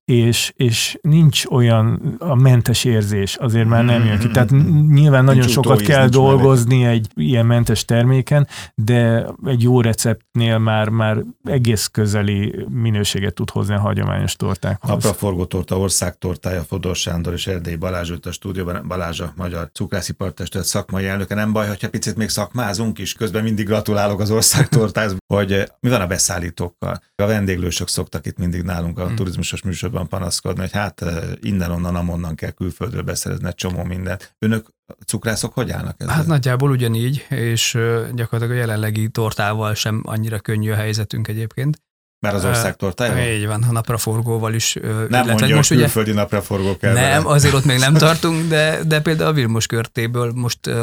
és, 0.05 0.53
és 0.57 0.99
nincs 1.03 1.45
olyan 1.47 2.17
a 2.19 2.35
mentes 2.35 2.85
érzés, 2.85 3.37
azért 3.37 3.69
már 3.69 3.85
nem 3.85 4.05
jön 4.05 4.19
ki. 4.19 4.29
Tehát 4.29 4.51
nyilván 4.89 5.25
nagyon 5.25 5.41
nincs 5.41 5.53
sokat 5.53 5.81
kell 5.81 6.09
dolgozni 6.09 6.83
meg. 6.83 6.91
egy 6.91 7.09
ilyen 7.15 7.47
mentes 7.47 7.85
terméken, 7.85 8.49
de 8.75 9.27
egy 9.45 9.63
jó 9.63 9.81
receptnél 9.81 10.59
már, 10.59 10.89
már 10.89 11.25
egész 11.45 11.87
közeli 11.87 12.67
minőséget 12.69 13.35
tud 13.35 13.51
hozni 13.51 13.75
a 13.75 13.81
hagyományos 13.81 14.37
tortákhoz. 14.37 14.91
Napraforgó 14.91 15.45
torta, 15.45 15.79
ország 15.79 16.19
tortája, 16.19 16.63
Fodor 16.63 16.97
Sándor 16.97 17.33
és 17.33 17.47
Erdély 17.47 17.77
Balázs 17.77 18.11
a 18.23 18.33
stúdióban, 18.33 18.85
Balázs 18.89 19.21
a 19.21 19.33
magyar 19.37 19.71
cukrászipartestület 19.73 20.67
szakmai 20.67 21.07
elnöke. 21.07 21.35
Nem 21.35 21.53
baj, 21.53 21.69
hogyha 21.69 21.89
picit 21.89 22.17
még 22.17 22.29
szakmázunk 22.29 22.99
is, 22.99 23.13
közben 23.13 23.43
mindig 23.43 23.67
gratulálok 23.67 24.21
az 24.21 24.31
ország 24.31 24.69
tortához, 24.69 25.17
hogy 25.27 25.65
mi 25.81 25.89
van 25.89 26.01
a 26.01 26.07
beszállítókkal. 26.07 27.01
A 27.17 27.27
vendéglősök 27.27 27.89
szoktak 27.89 28.27
itt 28.27 28.39
mindig 28.39 28.63
nálunk 28.63 28.99
a 28.99 29.07
hmm. 29.07 29.15
turizmusos 29.15 29.63
műsorban 29.95 30.09
panaszkodni, 30.09 30.61
hogy 30.61 30.73
hát 30.73 31.05
innen-onnan, 31.41 31.95
amonnan 31.95 32.35
kell 32.35 32.51
külföldről 32.51 33.03
beszerezni 33.03 33.47
egy 33.47 33.55
csomó 33.55 33.85
mindent. 33.85 34.35
Önök 34.39 34.69
cukrászok 35.07 35.55
hogy 35.55 35.71
állnak 35.71 35.95
ezzel? 35.99 36.15
Hát 36.15 36.27
nagyjából 36.27 36.71
ugyanígy, 36.71 37.27
és 37.29 37.79
gyakorlatilag 38.15 38.51
a 38.51 38.61
jelenlegi 38.61 39.09
tortával 39.09 39.75
sem 39.75 40.03
annyira 40.05 40.39
könnyű 40.39 40.71
a 40.71 40.75
helyzetünk 40.75 41.29
egyébként. 41.29 41.83
Mert 42.21 42.37
az 42.37 42.45
ország 42.45 42.77
tortája? 42.77 43.35
Így 43.35 43.47
van, 43.47 43.63
a 43.63 43.73
napraforgóval 43.73 44.55
is. 44.55 44.77
Nem 45.09 45.27
mondja, 45.27 45.57
most 45.57 45.69
külföldi 45.69 46.11
ugye, 46.11 46.21
napraforgó 46.21 46.77
kell. 46.77 46.93
Nem, 46.93 47.23
vele. 47.23 47.35
azért 47.35 47.55
ott 47.55 47.65
még 47.65 47.79
nem 47.79 47.95
tartunk, 48.07 48.49
de, 48.49 48.81
de 48.87 49.01
például 49.01 49.31
a 49.31 49.33
Vilmos 49.33 49.67
körtéből 49.67 50.33
most 50.35 50.67
uh, 50.67 50.75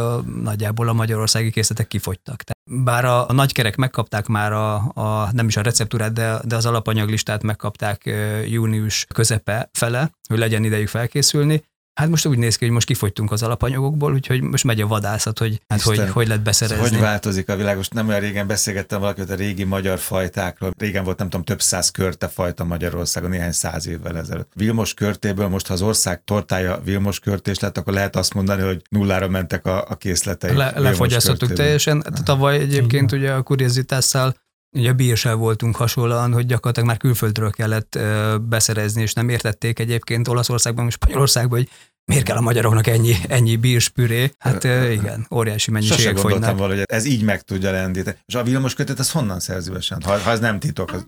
nagyjából 0.44 0.88
a 0.88 0.94
magyarországi 0.94 1.52
készletek 1.52 1.88
kifogytak. 1.88 2.44
Bár 2.74 3.06
a, 3.06 3.30
a 3.30 3.34
nagykerek 3.34 3.76
megkapták 3.76 4.28
már 4.28 4.54
a, 4.54 4.76
a, 4.94 5.30
nem 5.32 5.48
is 5.48 5.58
a 5.58 5.62
receptúrát, 5.62 6.14
de, 6.14 6.40
de 6.44 6.56
az 6.56 6.66
alapanyaglistát 6.66 7.44
megkapták 7.44 8.10
június 8.48 9.06
közepe 9.14 9.70
fele, 9.74 10.12
hogy 10.30 10.38
legyen 10.38 10.64
idejük 10.64 10.88
felkészülni, 10.88 11.64
Hát 11.94 12.10
most 12.10 12.26
úgy 12.26 12.38
néz 12.38 12.56
ki, 12.56 12.66
hogy 12.66 12.74
most 12.74 12.88
kifogytunk 12.88 13.32
az 13.32 13.44
alapanyagokból, 13.44 14.14
úgyhogy 14.14 14.42
most 14.42 14.64
megy 14.64 14.82
a 14.82 14.88
vadászat, 14.88 15.40
hogy 15.40 15.62
hát 15.68 15.82
hogy, 15.82 16.10
hogy 16.10 16.28
lehet 16.28 16.44
beszerezni. 16.44 16.90
Hogy 16.90 17.00
változik 17.00 17.50
a 17.50 17.56
világ? 17.56 17.76
Most 17.76 17.94
nem 17.94 18.08
olyan 18.08 18.20
régen 18.20 18.48
beszélgettem 18.48 19.00
valakivel 19.00 19.36
a 19.36 19.36
régi 19.36 19.64
magyar 19.64 20.00
fajtákról. 20.00 20.74
Régen 20.78 21.04
volt 21.04 21.18
nem 21.18 21.30
tudom 21.30 21.46
több 21.46 21.62
száz 21.62 21.90
körte 21.90 22.28
fajta 22.28 22.64
Magyarországon, 22.64 23.30
néhány 23.30 23.52
száz 23.52 23.88
évvel 23.88 24.18
ezelőtt. 24.18 24.52
Vilmos 24.56 24.94
körtéből 24.94 25.48
most, 25.48 25.68
ha 25.68 25.74
az 25.74 25.82
ország 25.82 26.24
tortája 26.24 26.82
Vilmos 26.84 27.20
körtés 27.20 27.60
lett, 27.60 27.78
akkor 27.78 27.94
lehet 27.94 28.16
azt 28.16 28.34
mondani, 28.34 28.62
hogy 28.62 28.82
nullára 28.90 29.28
mentek 29.28 29.66
a, 29.66 29.86
a 29.88 29.96
készletei. 29.96 30.56
Le, 30.56 30.74
lefogyasztottuk 30.76 31.54
teljesen. 31.54 32.04
Tavaly 32.24 32.60
egyébként 32.60 33.12
ugye 33.12 33.32
a 33.32 33.42
kuriozitásszal 33.42 34.36
Ugye 34.74 34.94
bírsel 34.94 35.36
voltunk 35.36 35.76
hasonlóan, 35.76 36.34
hogy 36.34 36.46
gyakorlatilag 36.46 36.88
már 36.88 36.98
külföldről 36.98 37.52
kellett 37.52 38.00
beszerezni, 38.42 39.02
és 39.02 39.14
nem 39.14 39.30
értették 39.30 39.80
egyébként 39.80 40.28
Olaszországban, 40.28 40.88
és 40.88 40.94
Spanyolországban, 40.94 41.58
hogy 41.58 41.70
miért 42.06 42.24
kell 42.24 42.38
a 42.38 42.42
magyaroknak 42.42 42.88
ennyi, 42.88 43.16
ennyi 43.28 43.56
bírspüré? 43.56 44.32
Hát 44.38 44.64
igen, 44.64 45.28
óriási 45.32 45.72
mennyiségek 45.72 46.18
fogynak. 46.18 46.58
valahogy 46.58 46.84
ez 46.86 47.06
így 47.06 47.24
meg 47.24 47.42
tudja 47.42 47.72
lendíteni. 47.72 48.18
És 48.26 48.36
a 48.36 48.44
villamos 48.44 48.74
kötet, 48.74 49.00
ez 49.00 49.12
honnan 49.12 49.40
szerzi 49.40 49.72
ha, 50.04 50.20
ha 50.20 50.32
ez 50.32 50.40
nem 50.40 50.60
titok? 50.60 50.94
Az... 50.94 51.08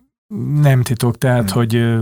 Nem 0.61 0.81
titok, 0.81 1.17
tehát, 1.17 1.51
hmm. 1.51 1.59
hogy 1.59 2.01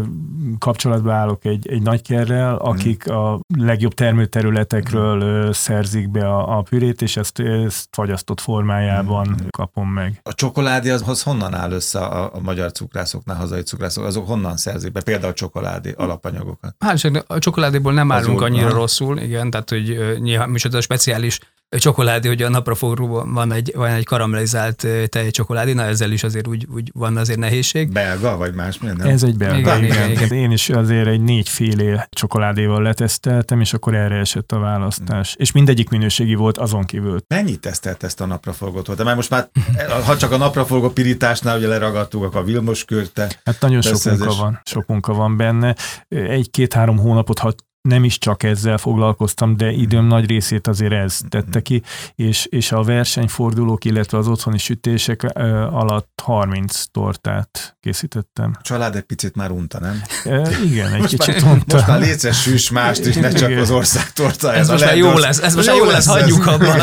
kapcsolatba 0.60 1.14
állok 1.14 1.46
egy, 1.46 1.68
egy 1.68 1.82
nagykerrel, 1.82 2.56
akik 2.56 3.04
hmm. 3.04 3.16
a 3.16 3.40
legjobb 3.58 3.94
termőterületekről 3.94 5.42
hmm. 5.42 5.52
szerzik 5.52 6.10
be 6.10 6.28
a, 6.28 6.58
a 6.58 6.62
pürét, 6.62 7.02
és 7.02 7.18
ezt, 7.18 7.40
ezt 7.40 7.88
fagyasztott 7.92 8.40
formájában 8.40 9.26
hmm. 9.26 9.48
kapom 9.50 9.90
meg. 9.90 10.20
A 10.24 10.34
csokoládé 10.34 10.90
az 10.90 11.24
honnan 11.24 11.54
áll 11.54 11.72
össze 11.72 12.00
a, 12.00 12.36
a 12.36 12.40
magyar 12.42 12.72
cukrászoknál, 12.72 13.38
hazai 13.38 13.62
cukrászok? 13.62 14.04
Azok 14.04 14.28
honnan 14.28 14.58
szerzik 14.58 14.92
be? 14.92 15.02
Például 15.02 15.32
a 15.32 15.36
csokoládé 15.36 15.94
alapanyagokat. 15.98 16.76
Hát 16.80 17.24
a 17.28 17.40
csokoládéból 17.40 17.94
nem 17.94 18.12
állunk 18.12 18.42
annyira 18.42 18.70
rosszul, 18.70 19.18
igen, 19.18 19.50
tehát 19.50 19.70
hogy 19.70 20.18
nyilván 20.20 20.56
a 20.72 20.82
speciális 20.82 21.40
csokoládé, 21.78 22.28
hogy 22.28 22.42
a 22.42 22.50
napraforróban 22.50 23.34
van 23.34 23.52
egy, 23.52 23.72
van 23.76 23.90
egy 23.90 24.06
karamellizált 24.06 24.88
tejcsokoládé, 25.08 25.74
na 25.74 25.84
ezzel 25.84 26.12
is 26.12 26.24
azért 26.24 26.48
úgy, 26.48 26.68
úgy 26.74 26.92
van 26.94 27.18
azért 27.18 27.40
nehézség. 27.40 27.92
Belga, 27.92 28.38
vagy 28.38 28.54
más 28.54 28.80
minden? 28.80 29.08
Ez 29.08 29.24
egy 29.24 29.38
belga, 29.38 29.58
igen, 29.58 29.84
igen, 29.84 30.10
igen. 30.10 30.26
igen. 30.26 30.38
Én 30.38 30.52
is 30.52 30.70
azért 30.70 31.08
egy 31.08 31.22
négyféle 31.22 32.08
csokoládéval 32.10 32.82
leteszteltem, 32.82 33.62
és 33.62 33.74
akkor 33.74 33.96
erre 33.96 34.16
esett 34.16 34.52
a 34.52 34.60
választás. 34.60 35.34
Hmm. 35.34 35.42
És 35.42 35.52
mindegyik 35.52 35.90
minőségi 35.90 36.36
volt 36.36 36.58
azon 36.58 36.84
kívül. 36.84 37.20
Mennyit 37.28 37.60
tesztelt 37.60 38.04
ezt 38.04 38.22
a 38.22 38.26
napraforgót? 38.26 38.96
De 38.96 39.04
mert 39.04 39.16
most 39.16 39.30
már, 39.30 39.50
ha 40.06 40.18
csak 40.18 40.32
a 40.32 40.38
napraforgó 40.38 40.90
pirításnál 40.90 41.58
ugye 41.58 41.68
leragadtuk, 41.68 42.36
a 42.36 42.44
Vilmos 42.44 42.86
körte. 42.86 43.30
Hát 43.44 43.62
nagyon 43.62 43.82
sok 43.82 44.04
munka 44.04 44.36
van, 44.36 44.62
sok 44.64 44.88
munka 44.88 45.14
van 45.14 45.38
benne. 45.38 45.76
Egy-két-három 46.10 46.98
hónapot, 46.98 47.40
ha 47.40 47.54
nem 47.82 48.04
is 48.04 48.18
csak 48.18 48.44
ezzel 48.44 48.78
foglalkoztam, 48.78 49.58
de 49.58 49.72
időm 49.72 50.06
nagy 50.06 50.26
részét 50.26 50.68
azért 50.68 50.92
ez 50.92 51.20
tette 51.30 51.62
ki, 51.62 51.82
és, 52.16 52.46
és 52.50 52.72
a 52.72 52.84
versenyfordulók, 52.84 53.86
illetve 53.86 54.18
az 54.18 54.28
otthoni 54.28 54.58
sütések 54.58 55.24
alatt 55.72 56.22
30 56.24 56.84
tortát 56.92 57.78
készítettem. 57.80 58.52
A 58.60 58.62
család 58.62 58.96
egy 58.96 59.02
picit 59.02 59.36
már 59.36 59.52
unta, 59.52 59.80
nem? 59.80 60.02
E, 60.24 60.50
igen, 60.64 60.94
egy 60.94 61.02
most 61.02 61.18
kicsit 61.18 61.44
már, 61.44 61.54
unta. 61.54 61.76
Most 61.76 61.88
már 61.88 62.00
létszes 62.00 62.42
süss 62.42 62.70
mást 62.70 63.06
is, 63.06 63.16
ne 63.16 63.32
csak 63.32 63.50
igen. 63.50 63.62
az 63.62 63.72
ország 63.72 64.14
tortája. 64.14 64.60
Ez, 64.60 64.60
ez 64.60 64.70
most 64.70 64.86
már 64.86 64.98
jó 64.98 65.18
lesz, 65.18 65.40
ez 65.40 65.56
most 65.56 65.68
már 65.68 65.78
jó 65.78 65.86
lesz, 65.86 66.08
hagyjuk 66.08 66.46
abban. 66.46 66.80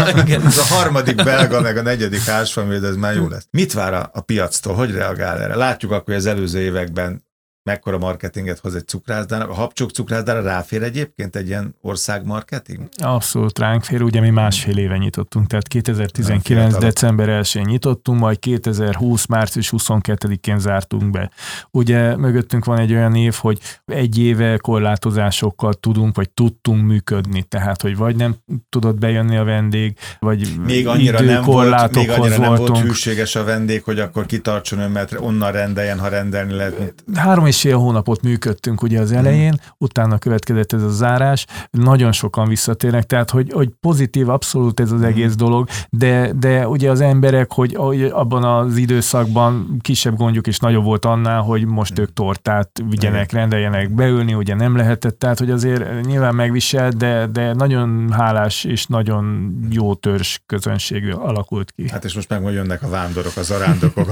Ez 0.46 0.58
a 0.58 0.74
harmadik 0.74 1.24
belga, 1.24 1.60
meg 1.60 1.76
a 1.76 1.82
negyedik 1.82 2.24
házfamil, 2.24 2.86
ez 2.86 2.96
már 2.96 3.14
jó 3.14 3.28
lesz. 3.28 3.46
Mit 3.50 3.72
vár 3.72 3.94
a, 3.94 4.10
a 4.12 4.20
piactól, 4.20 4.74
hogy 4.74 4.90
reagál 4.90 5.40
erre? 5.42 5.56
Látjuk 5.56 5.92
akkor, 5.92 6.04
hogy 6.04 6.14
az 6.14 6.26
előző 6.26 6.60
években 6.60 7.26
mekkora 7.62 7.98
marketinget 7.98 8.58
hoz 8.58 8.74
egy 8.74 8.86
cukrászdának. 8.86 9.48
A 9.48 9.54
habcsok 9.54 9.90
cukrászdára 9.90 10.42
ráfér 10.42 10.82
egyébként 10.82 11.36
egy 11.36 11.46
ilyen 11.46 11.74
országmarketing? 11.80 12.88
Abszolút 12.96 13.58
ránk 13.58 13.84
fér, 13.84 14.02
ugye 14.02 14.20
mi 14.20 14.30
másfél 14.30 14.76
éve 14.76 14.96
nyitottunk, 14.96 15.46
tehát 15.46 15.68
2019. 15.68 16.76
december 16.76 17.42
1-én 17.42 17.64
nyitottunk, 17.64 18.20
majd 18.20 18.38
2020. 18.38 19.26
március 19.26 19.72
22-én 19.76 20.58
zártunk 20.58 21.10
be. 21.10 21.30
Ugye 21.70 22.16
mögöttünk 22.16 22.64
van 22.64 22.78
egy 22.78 22.92
olyan 22.92 23.14
év, 23.14 23.34
hogy 23.34 23.58
egy 23.86 24.18
éve 24.18 24.56
korlátozásokkal 24.56 25.74
tudunk, 25.74 26.16
vagy 26.16 26.30
tudtunk 26.30 26.86
működni, 26.86 27.42
tehát 27.42 27.82
hogy 27.82 27.96
vagy 27.96 28.16
nem 28.16 28.36
tudott 28.68 28.98
bejönni 28.98 29.36
a 29.36 29.44
vendég, 29.44 29.98
vagy 30.18 30.48
még 30.64 30.86
annyira 30.86 31.20
nem 31.20 31.42
volt, 31.42 31.94
még 31.94 32.10
annyira 32.10 32.38
nem 32.38 32.54
volt 32.54 32.78
hűséges 32.78 33.36
a 33.36 33.44
vendég, 33.44 33.82
hogy 33.82 33.98
akkor 33.98 34.26
kitartson 34.26 34.78
ön, 34.78 34.90
mert 34.90 35.14
onnan 35.20 35.52
rendeljen, 35.52 35.98
ha 35.98 36.08
rendelni 36.08 36.52
lehet. 36.52 37.04
Három 37.14 37.46
és 37.46 37.57
fél 37.60 37.76
hónapot 37.76 38.22
működtünk 38.22 38.82
ugye 38.82 39.00
az 39.00 39.12
elején, 39.12 39.50
hmm. 39.50 39.72
utána 39.78 40.18
következett 40.18 40.72
ez 40.72 40.82
a 40.82 40.90
zárás, 40.90 41.46
nagyon 41.70 42.12
sokan 42.12 42.48
visszatérnek, 42.48 43.04
tehát 43.04 43.30
hogy, 43.30 43.52
hogy 43.52 43.68
pozitív 43.80 44.28
abszolút 44.28 44.80
ez 44.80 44.92
az 44.92 45.02
egész 45.02 45.34
dolog, 45.34 45.68
de, 45.90 46.32
de 46.32 46.68
ugye 46.68 46.90
az 46.90 47.00
emberek, 47.00 47.52
hogy, 47.52 47.74
abban 48.10 48.44
az 48.44 48.76
időszakban 48.76 49.76
kisebb 49.80 50.16
gondjuk 50.16 50.46
is 50.46 50.58
nagyobb 50.58 50.84
volt 50.84 51.04
annál, 51.04 51.40
hogy 51.40 51.66
most 51.66 51.98
ők 51.98 52.12
tortát 52.12 52.70
vigyenek, 52.88 53.32
rendeljenek 53.32 53.94
beülni, 53.94 54.34
ugye 54.34 54.54
nem 54.54 54.76
lehetett, 54.76 55.18
tehát 55.18 55.38
hogy 55.38 55.50
azért 55.50 56.06
nyilván 56.06 56.34
megviselt, 56.34 56.96
de, 56.96 57.26
de 57.26 57.52
nagyon 57.52 58.12
hálás 58.12 58.64
és 58.64 58.86
nagyon 58.86 59.52
jó 59.70 59.94
törzs 59.94 60.38
közönség 60.46 61.14
alakult 61.14 61.72
ki. 61.72 61.88
Hát 61.90 62.04
és 62.04 62.14
most 62.14 62.28
meg 62.28 62.52
jönnek 62.52 62.82
a 62.82 62.88
vándorok, 62.88 63.36
az 63.36 63.50
arándokok, 63.50 64.08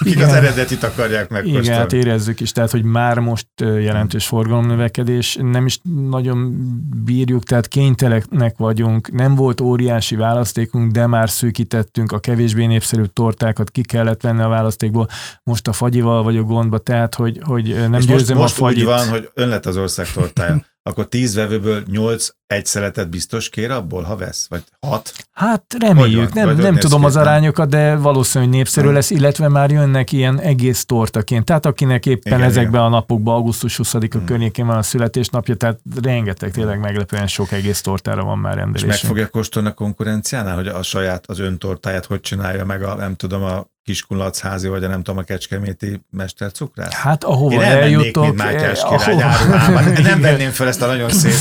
akik 0.00 0.22
az 0.22 0.32
eredetit 0.32 0.82
akarják 0.82 1.28
megkóstolni. 1.28 1.66
Igen, 1.66 1.78
hát 1.78 1.92
érezzük 1.92 2.40
is, 2.40 2.52
tehát 2.52 2.70
hogy 2.76 2.84
már 2.84 3.18
most 3.18 3.46
jelentős 3.58 4.26
forgalomnövekedés, 4.26 5.38
nem 5.40 5.66
is 5.66 5.80
nagyon 6.10 6.56
bírjuk, 7.04 7.44
tehát 7.44 7.68
kénytelenek 7.68 8.56
vagyunk, 8.56 9.12
nem 9.12 9.34
volt 9.34 9.60
óriási 9.60 10.16
választékunk, 10.16 10.92
de 10.92 11.06
már 11.06 11.30
szűkítettünk, 11.30 12.12
a 12.12 12.18
kevésbé 12.18 12.66
népszerű 12.66 13.04
tortákat 13.04 13.70
ki 13.70 13.82
kellett 13.82 14.20
venni 14.22 14.42
a 14.42 14.48
választékból, 14.48 15.08
most 15.42 15.68
a 15.68 15.72
fagyival 15.72 16.22
vagyok 16.22 16.46
gondba, 16.46 16.78
tehát 16.78 17.14
hogy, 17.14 17.40
hogy 17.42 17.74
nem 17.78 17.92
És 17.92 18.06
győzöm 18.06 18.36
most, 18.36 18.48
most 18.48 18.54
a 18.54 18.64
fagyit. 18.64 18.78
úgy 18.78 18.84
van, 18.84 19.08
hogy 19.08 19.30
ön 19.34 19.48
lett 19.48 19.66
az 19.66 19.76
ország 19.76 20.12
tortája. 20.12 20.64
akkor 20.86 21.08
tíz 21.08 21.34
vevőből 21.34 21.82
nyolc 21.86 22.28
egy 22.46 22.66
szeletet 22.66 23.10
biztos 23.10 23.48
kér 23.48 23.70
abból, 23.70 24.02
ha 24.02 24.16
vesz? 24.16 24.46
Vagy 24.48 24.62
hat? 24.80 25.12
Hát 25.32 25.76
reméljük, 25.78 26.32
nem, 26.32 26.56
nem 26.56 26.76
tudom 26.76 27.04
az 27.04 27.16
arányokat, 27.16 27.68
de 27.68 27.96
valószínűleg 27.96 28.54
népszerű 28.54 28.90
lesz, 28.90 29.10
illetve 29.10 29.48
már 29.48 29.70
jönnek 29.70 30.12
ilyen 30.12 30.40
egész 30.40 30.84
tortaként. 30.84 31.44
Tehát 31.44 31.66
akinek 31.66 32.06
éppen 32.06 32.32
igen, 32.32 32.48
ezekben 32.48 32.80
igen. 32.80 32.84
a 32.84 32.88
napokban, 32.88 33.34
augusztus 33.34 33.80
20-a 33.82 34.16
hmm. 34.16 34.26
környékén 34.26 34.66
van 34.66 34.76
a 34.76 34.82
születésnapja, 34.82 35.54
tehát 35.54 35.78
rengeteg, 36.02 36.50
tényleg 36.50 36.80
meglepően 36.80 37.26
sok 37.26 37.52
egész 37.52 37.80
tortára 37.80 38.24
van 38.24 38.38
már 38.38 38.56
rendelés. 38.56 38.82
És 38.82 39.02
meg 39.02 39.10
fogja 39.10 39.28
kóstolni 39.28 39.68
a 39.68 39.72
konkurenciánál, 39.72 40.54
hogy 40.54 40.68
a 40.68 40.82
saját, 40.82 41.24
az 41.26 41.38
ön 41.38 41.58
tortáját 41.58 42.04
hogy 42.04 42.20
csinálja 42.20 42.64
meg 42.64 42.82
a, 42.82 42.94
nem 42.94 43.14
tudom, 43.14 43.42
a 43.42 43.66
Kiskunlacházi, 43.86 44.68
vagy 44.68 44.84
a 44.84 44.88
nem 44.88 45.02
tudom, 45.02 45.18
a 45.18 45.22
Kecskeméti 45.22 46.00
mestercukrász? 46.10 46.92
Hát 46.94 47.24
ahova 47.24 47.54
Én 47.54 47.60
eljutok... 47.60 48.24
Mint 48.24 48.36
Mátyás 48.36 48.80
eh, 48.80 48.88
király 48.88 49.22
ahova... 49.22 49.80
Nem 50.02 50.20
venném 50.28 50.50
fel 50.50 50.68
ezt 50.68 50.82
a 50.82 50.86
nagyon 50.86 51.10
szép 51.10 51.32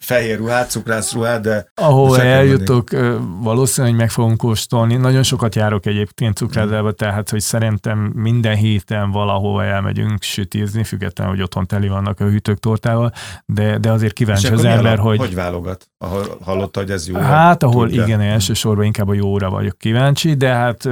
fehér 0.00 0.38
ruhát, 0.38 0.70
cukrász 0.70 1.12
ruhát, 1.12 1.40
de... 1.40 1.66
Ahova 1.74 2.22
eljutok, 2.22 2.90
valószínűleg 3.40 3.96
meg 3.96 4.10
fogom 4.10 4.36
kóstolni. 4.36 4.96
Nagyon 4.96 5.22
sokat 5.22 5.54
járok 5.54 5.86
egyébként 5.86 6.36
cukrászába, 6.36 6.92
tehát 6.92 7.30
hogy 7.30 7.40
szerintem 7.40 7.98
minden 7.98 8.56
héten 8.56 9.10
valahova 9.10 9.64
elmegyünk 9.64 10.22
sütízni, 10.22 10.84
függetlenül, 10.84 11.32
hogy 11.32 11.42
otthon 11.42 11.66
teli 11.66 11.88
vannak 11.88 12.20
a 12.20 12.24
hűtők 12.24 12.58
tortával, 12.58 13.12
de, 13.46 13.78
de 13.78 13.90
azért 13.90 14.12
kíváncsi 14.12 14.48
az 14.48 14.64
ember, 14.64 14.98
hogy... 14.98 15.18
Hogy 15.18 15.34
válogat? 15.34 15.88
Ahol 15.98 16.38
hallotta, 16.40 16.80
hogy 16.80 16.90
ez 16.90 17.08
jó? 17.08 17.16
Hát, 17.16 17.62
ahol 17.62 17.86
tudja. 17.86 18.04
igen, 18.04 18.20
elsősorban 18.20 18.84
inkább 18.84 19.08
a 19.08 19.14
jóra 19.14 19.50
vagyok 19.50 19.78
kíváncsi, 19.78 20.34
de 20.34 20.48
hát 20.48 20.88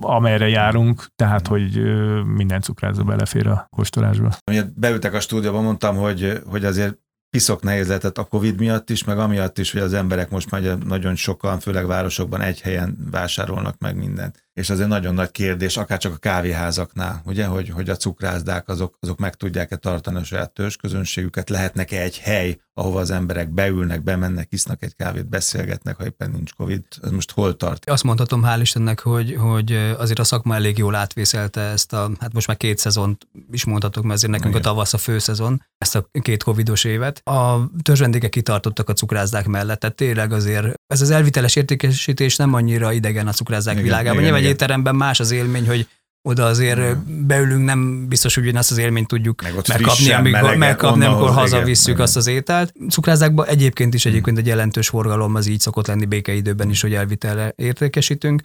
amerre 0.00 0.48
járunk, 0.48 1.06
tehát, 1.16 1.46
hogy 1.46 1.80
minden 2.24 2.60
cukrászba 2.60 3.04
belefér 3.04 3.46
a 3.46 3.66
kóstolásba. 3.76 4.30
Ugye 4.50 4.62
beültek 4.74 5.14
a 5.14 5.20
stúdióba, 5.20 5.60
mondtam, 5.60 5.96
hogy, 5.96 6.42
hogy 6.46 6.64
azért 6.64 6.98
piszok 7.30 7.62
nehéz 7.62 7.86
lehetett 7.86 8.18
a 8.18 8.24
Covid 8.24 8.58
miatt 8.58 8.90
is, 8.90 9.04
meg 9.04 9.18
amiatt 9.18 9.58
is, 9.58 9.72
hogy 9.72 9.80
az 9.80 9.92
emberek 9.92 10.30
most 10.30 10.50
már 10.50 10.78
nagyon 10.78 11.14
sokan, 11.14 11.58
főleg 11.58 11.86
városokban 11.86 12.40
egy 12.40 12.60
helyen 12.60 12.96
vásárolnak 13.10 13.78
meg 13.78 13.96
mindent 13.96 14.48
és 14.52 14.70
az 14.70 14.80
egy 14.80 14.88
nagyon 14.88 15.14
nagy 15.14 15.30
kérdés, 15.30 15.76
akár 15.76 15.98
csak 15.98 16.14
a 16.14 16.16
kávéházaknál, 16.16 17.22
ugye, 17.24 17.44
hogy, 17.46 17.68
hogy 17.68 17.90
a 17.90 17.96
cukrászdák 17.96 18.68
azok, 18.68 18.96
azok 19.00 19.18
meg 19.18 19.34
tudják-e 19.34 19.76
tartani 19.76 20.16
a 20.16 20.24
saját 20.24 20.52
törzsközönségüket, 20.52 21.50
lehetnek-e 21.50 22.00
egy 22.00 22.18
hely, 22.18 22.60
ahova 22.74 23.00
az 23.00 23.10
emberek 23.10 23.50
beülnek, 23.50 24.02
bemennek, 24.02 24.52
isznak 24.52 24.82
egy 24.82 24.96
kávét, 24.96 25.28
beszélgetnek, 25.28 25.96
ha 25.96 26.04
éppen 26.04 26.30
nincs 26.30 26.52
Covid. 26.52 26.82
Ez 27.02 27.10
most 27.10 27.30
hol 27.30 27.56
tart? 27.56 27.90
Azt 27.90 28.04
mondhatom, 28.04 28.42
hál' 28.44 28.58
Istennek, 28.60 29.00
hogy, 29.00 29.36
hogy 29.38 29.72
azért 29.98 30.18
a 30.18 30.24
szakma 30.24 30.54
elég 30.54 30.78
jól 30.78 30.94
átvészelte 30.94 31.60
ezt 31.60 31.92
a, 31.92 32.10
hát 32.20 32.32
most 32.32 32.46
már 32.46 32.56
két 32.56 32.78
szezont 32.78 33.28
is 33.50 33.64
mondhatok, 33.64 34.02
mert 34.02 34.14
azért 34.14 34.32
nekünk 34.32 34.54
Igen. 34.54 34.66
a 34.66 34.68
tavasz 34.68 34.92
a 34.92 34.98
főszezon, 34.98 35.62
ezt 35.78 35.96
a 35.96 36.08
két 36.22 36.42
covidos 36.42 36.84
évet. 36.84 37.20
A 37.28 37.70
törzsvendégek 37.82 38.30
kitartottak 38.30 38.88
a 38.88 38.92
cukrázdák 38.92 39.46
mellett, 39.46 39.80
tehát 39.80 39.96
tényleg 39.96 40.32
azért 40.32 40.74
ez 40.90 41.00
az 41.00 41.10
elviteles 41.10 41.56
értékesítés 41.56 42.36
nem 42.36 42.54
annyira 42.54 42.92
idegen 42.92 43.26
a 43.26 43.32
cukrázdák 43.32 43.74
igen, 43.74 43.84
világában. 43.84 44.12
Igen, 44.12 44.24
Nyilván 44.24 44.42
egy 44.42 44.48
étteremben 44.48 44.94
más 44.96 45.20
az 45.20 45.30
élmény, 45.30 45.66
hogy 45.66 45.88
oda 46.22 46.46
azért 46.46 46.80
mm. 46.80 47.26
beülünk, 47.26 47.64
nem 47.64 48.08
biztos, 48.08 48.34
hogy 48.34 48.42
ugyanazt 48.42 48.70
az 48.70 48.78
élményt 48.78 49.08
tudjuk 49.08 49.42
meg 49.42 49.54
megkapni, 49.54 50.12
amikor, 50.12 50.40
melegen, 50.40 50.58
megkapni, 50.58 51.04
amikor 51.04 51.30
hazavisszük 51.30 51.98
azt 51.98 52.16
az 52.16 52.26
ételt. 52.26 52.74
Cukrászdákban 52.88 53.46
egyébként 53.46 53.94
is 53.94 54.06
egyébként 54.06 54.38
egy 54.38 54.46
jelentős 54.46 54.88
forgalom 54.88 55.34
az 55.34 55.46
így 55.46 55.60
szokott 55.60 55.86
lenni 55.86 56.04
békeidőben 56.04 56.70
is, 56.70 56.80
hogy 56.80 56.94
elvitele 56.94 57.52
értékesítünk. 57.56 58.42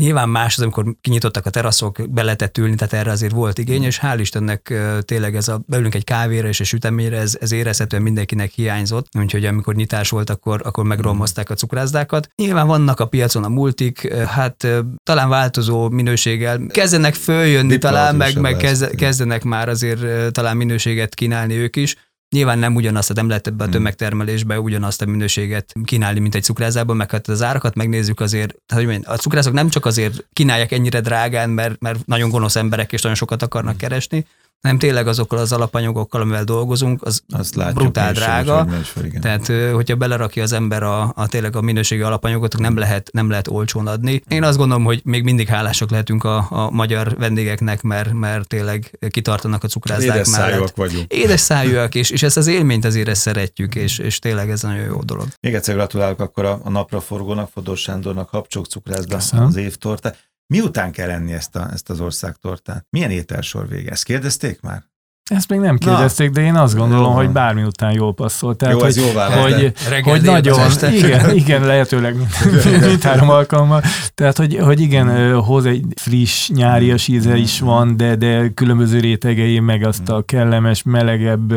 Nyilván 0.00 0.28
más 0.28 0.56
az, 0.56 0.62
amikor 0.62 0.94
kinyitottak 1.00 1.46
a 1.46 1.50
teraszok, 1.50 2.10
be 2.10 2.22
lehetett 2.22 2.58
ülni, 2.58 2.74
tehát 2.74 2.92
erre 2.92 3.10
azért 3.10 3.32
volt 3.32 3.58
igény, 3.58 3.82
és 3.82 4.00
hál' 4.02 4.16
Istennek 4.20 4.74
tényleg 5.00 5.36
ez 5.36 5.48
a 5.48 5.62
beülünk 5.66 5.94
egy 5.94 6.04
kávéra 6.04 6.48
és 6.48 6.60
egy 6.60 6.66
süteményre, 6.66 7.18
ez, 7.18 7.36
ez 7.40 7.52
érezhetően 7.52 8.02
mindenkinek 8.02 8.50
hiányzott, 8.50 9.06
úgyhogy 9.18 9.44
amikor 9.44 9.74
nyitás 9.74 10.10
volt, 10.10 10.30
akkor, 10.30 10.60
akkor 10.64 10.84
megromozták 10.84 11.50
a 11.50 11.54
cukrászdákat. 11.54 12.28
Nyilván 12.34 12.66
vannak 12.66 13.00
a 13.00 13.06
piacon 13.06 13.44
a 13.44 13.48
multik, 13.48 14.14
hát 14.14 14.66
talán 15.02 15.28
változó 15.28 15.88
minőséggel 15.88 16.60
kezdenek 16.66 17.14
följönni, 17.14 17.78
talán 17.78 18.16
meg, 18.16 18.40
meg 18.40 18.56
kezdenek 18.96 19.44
már 19.44 19.68
azért 19.68 20.32
talán 20.32 20.56
minőséget 20.56 21.14
kínálni 21.14 21.54
ők 21.54 21.76
is, 21.76 21.96
Nyilván 22.36 22.58
nem 22.58 22.74
ugyanazt, 22.74 23.14
nem 23.14 23.28
lehet 23.28 23.46
ebbe 23.46 23.62
a 23.62 23.62
hmm. 23.62 23.72
tömegtermelésbe 23.72 24.60
ugyanazt 24.60 25.02
a 25.02 25.06
minőséget 25.06 25.72
kínálni, 25.84 26.20
mint 26.20 26.34
egy 26.34 26.42
cukrázában, 26.42 26.96
meg 26.96 27.10
hát 27.10 27.28
az 27.28 27.42
árakat 27.42 27.74
megnézzük 27.74 28.20
azért, 28.20 28.54
hogy 28.74 28.86
mondjam, 28.86 29.12
a 29.12 29.16
cukrászok 29.16 29.52
nem 29.52 29.68
csak 29.68 29.86
azért 29.86 30.26
kínálják 30.32 30.72
ennyire 30.72 31.00
drágán, 31.00 31.50
mert, 31.50 31.80
mert 31.80 32.06
nagyon 32.06 32.30
gonosz 32.30 32.56
emberek 32.56 32.92
és 32.92 33.02
nagyon 33.02 33.16
sokat 33.16 33.42
akarnak 33.42 33.70
hmm. 33.70 33.80
keresni, 33.80 34.26
hanem 34.62 34.78
tényleg 34.78 35.06
azokkal 35.06 35.38
az 35.38 35.52
alapanyagokkal, 35.52 36.20
amivel 36.20 36.44
dolgozunk, 36.44 37.02
az 37.02 37.22
Azt 37.28 37.54
látjuk, 37.54 37.78
brutál 37.78 38.12
drága. 38.12 38.66
Is, 38.80 38.88
fel, 38.88 39.02
Tehát, 39.20 39.72
hogyha 39.72 39.96
belerakja 39.96 40.42
az 40.42 40.52
ember 40.52 40.82
a, 40.82 41.12
a 41.14 41.26
tényleg 41.26 41.56
a 41.56 41.60
minőségi 41.60 42.02
alapanyagot, 42.02 42.58
nem 42.58 42.76
lehet, 42.76 43.10
nem 43.12 43.30
lehet 43.30 43.48
olcsón 43.48 43.86
adni. 43.86 44.22
Én 44.28 44.42
azt 44.42 44.58
gondolom, 44.58 44.84
hogy 44.84 45.00
még 45.04 45.22
mindig 45.22 45.48
hálások 45.48 45.90
lehetünk 45.90 46.24
a, 46.24 46.46
a 46.50 46.70
magyar 46.70 47.16
vendégeknek, 47.18 47.82
mert, 47.82 48.12
mert 48.12 48.48
tényleg 48.48 48.98
kitartanak 49.10 49.64
a 49.64 49.68
cukrázdák 49.68 50.14
Édes 50.14 50.28
mellett. 50.30 50.74
Vagyunk. 50.76 51.12
Édes 51.12 51.40
szájúak, 51.40 51.94
és, 51.94 52.10
és 52.10 52.22
ezt 52.22 52.36
az 52.36 52.46
élményt 52.46 52.84
azért 52.84 53.08
ezt 53.08 53.20
szeretjük, 53.20 53.74
és, 53.74 53.98
és 53.98 54.18
tényleg 54.18 54.50
ez 54.50 54.62
nagyon 54.62 54.84
jó 54.84 55.02
dolog. 55.02 55.26
Még 55.40 55.54
egyszer 55.54 55.74
gratulálok 55.74 56.20
akkor 56.20 56.44
a, 56.44 56.60
a 56.62 56.70
napraforgónak, 56.70 57.50
Fodor 57.52 57.76
Sándornak, 57.76 58.28
Habcsok 58.28 58.66
cukrászda 58.66 59.16
az 59.16 59.56
évtorta. 59.56 60.14
Miután 60.46 60.92
kell 60.92 61.10
enni 61.10 61.32
ezt, 61.32 61.56
a, 61.56 61.72
ezt 61.72 61.90
az 61.90 62.00
országtortát? 62.00 62.86
Milyen 62.90 63.10
ételsor 63.10 63.68
vége? 63.68 63.90
Ezt 63.90 64.04
kérdezték 64.04 64.60
már? 64.60 64.84
Ezt 65.30 65.48
még 65.48 65.58
nem 65.58 65.78
kérdezték, 65.78 66.26
Na, 66.26 66.32
de 66.32 66.40
én 66.40 66.54
azt 66.54 66.76
gondolom, 66.76 67.10
jó. 67.10 67.16
hogy 67.16 67.30
bármi 67.30 67.62
után 67.62 67.92
jól 67.92 68.14
passzol. 68.14 68.56
Tehát, 68.56 68.74
jó, 68.74 68.80
hogy, 68.80 68.96
jó 68.96 69.12
válasz, 69.12 69.52
hogy, 69.52 69.72
hogy 70.02 70.22
nagyon, 70.22 70.58
igen, 70.92 71.34
igen, 71.34 71.66
lehetőleg 71.66 72.16
mint 72.86 73.02
három 73.02 73.28
alkalommal. 73.28 73.82
Tehát, 74.14 74.36
hogy, 74.36 74.58
hogy 74.60 74.80
igen, 74.80 75.34
hoz 75.34 75.64
egy 75.64 75.84
friss, 75.94 76.48
nyárias 76.48 77.08
íze 77.08 77.36
is 77.36 77.60
van, 77.60 77.96
de, 77.96 78.16
de 78.16 78.48
különböző 78.54 79.00
rétegei 79.00 79.60
meg 79.60 79.84
azt 79.84 80.08
a 80.08 80.22
kellemes, 80.22 80.82
melegebb 80.82 81.54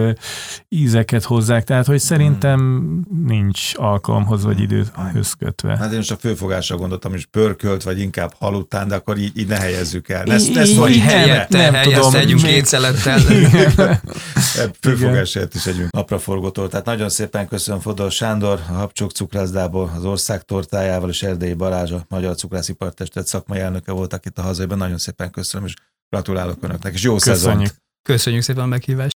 ízeket 0.70 1.24
hozzák. 1.24 1.64
Tehát, 1.64 1.86
hogy 1.86 2.00
szerintem 2.00 2.84
nincs 3.28 3.72
alkalomhoz 3.76 4.44
vagy 4.44 4.60
időhöz 4.60 5.34
kötve. 5.40 5.78
Hát 5.78 5.92
én 5.92 5.98
most 5.98 6.12
a 6.12 6.18
főfogásra 6.20 6.76
gondoltam, 6.76 7.12
hogy 7.12 7.26
pörkölt, 7.26 7.84
vagy 7.84 8.00
inkább 8.00 8.34
halután, 8.40 8.88
de 8.88 8.96
akkor 8.96 9.18
így, 9.18 9.32
így 9.38 9.48
ne 9.48 9.58
helyezzük 9.58 10.10
el. 10.10 10.24
Ezt, 10.24 10.56
ezt 10.56 10.76
vagy 10.76 10.98
helyette, 10.98 11.58
nem, 11.58 11.72
nem 11.72 11.84
tudom. 11.84 12.12
Tegyünk 12.12 12.42
két 12.42 12.66
szelettel. 12.66 13.20
Főfogásért 14.82 15.56
is 15.56 15.66
együnk 15.66 15.92
napraforgótól. 15.92 16.70
Tehát 16.70 16.86
nagyon 16.86 17.10
szépen 17.10 17.48
köszönöm 17.48 17.80
Fodor 17.80 18.12
Sándor, 18.12 18.60
a 18.70 18.74
Habcsok 18.74 19.12
cukrászdából, 19.12 19.92
az 19.96 20.06
ország 20.06 20.42
tortájával, 20.42 21.10
és 21.10 21.24
Erdélyi 21.24 21.54
Balázs, 21.54 21.92
a 21.92 22.06
Magyar 22.10 22.36
Cukrászipartestet 22.36 23.28
szakmai 23.28 23.60
elnöke 23.60 23.92
voltak 23.92 24.26
itt 24.26 24.38
a 24.38 24.42
hazaiban. 24.42 24.78
Nagyon 24.78 24.98
szépen 24.98 25.32
köszönöm, 25.32 25.66
és 25.68 25.74
gratulálok 26.10 26.58
Önöknek, 26.64 26.94
és 26.94 27.04
jó 27.04 27.14
Köszönjük. 27.14 27.42
szezont! 27.42 27.82
Köszönjük 28.02 28.44
szépen 28.44 28.64
a 28.64 28.68
meghívást! 28.68 29.08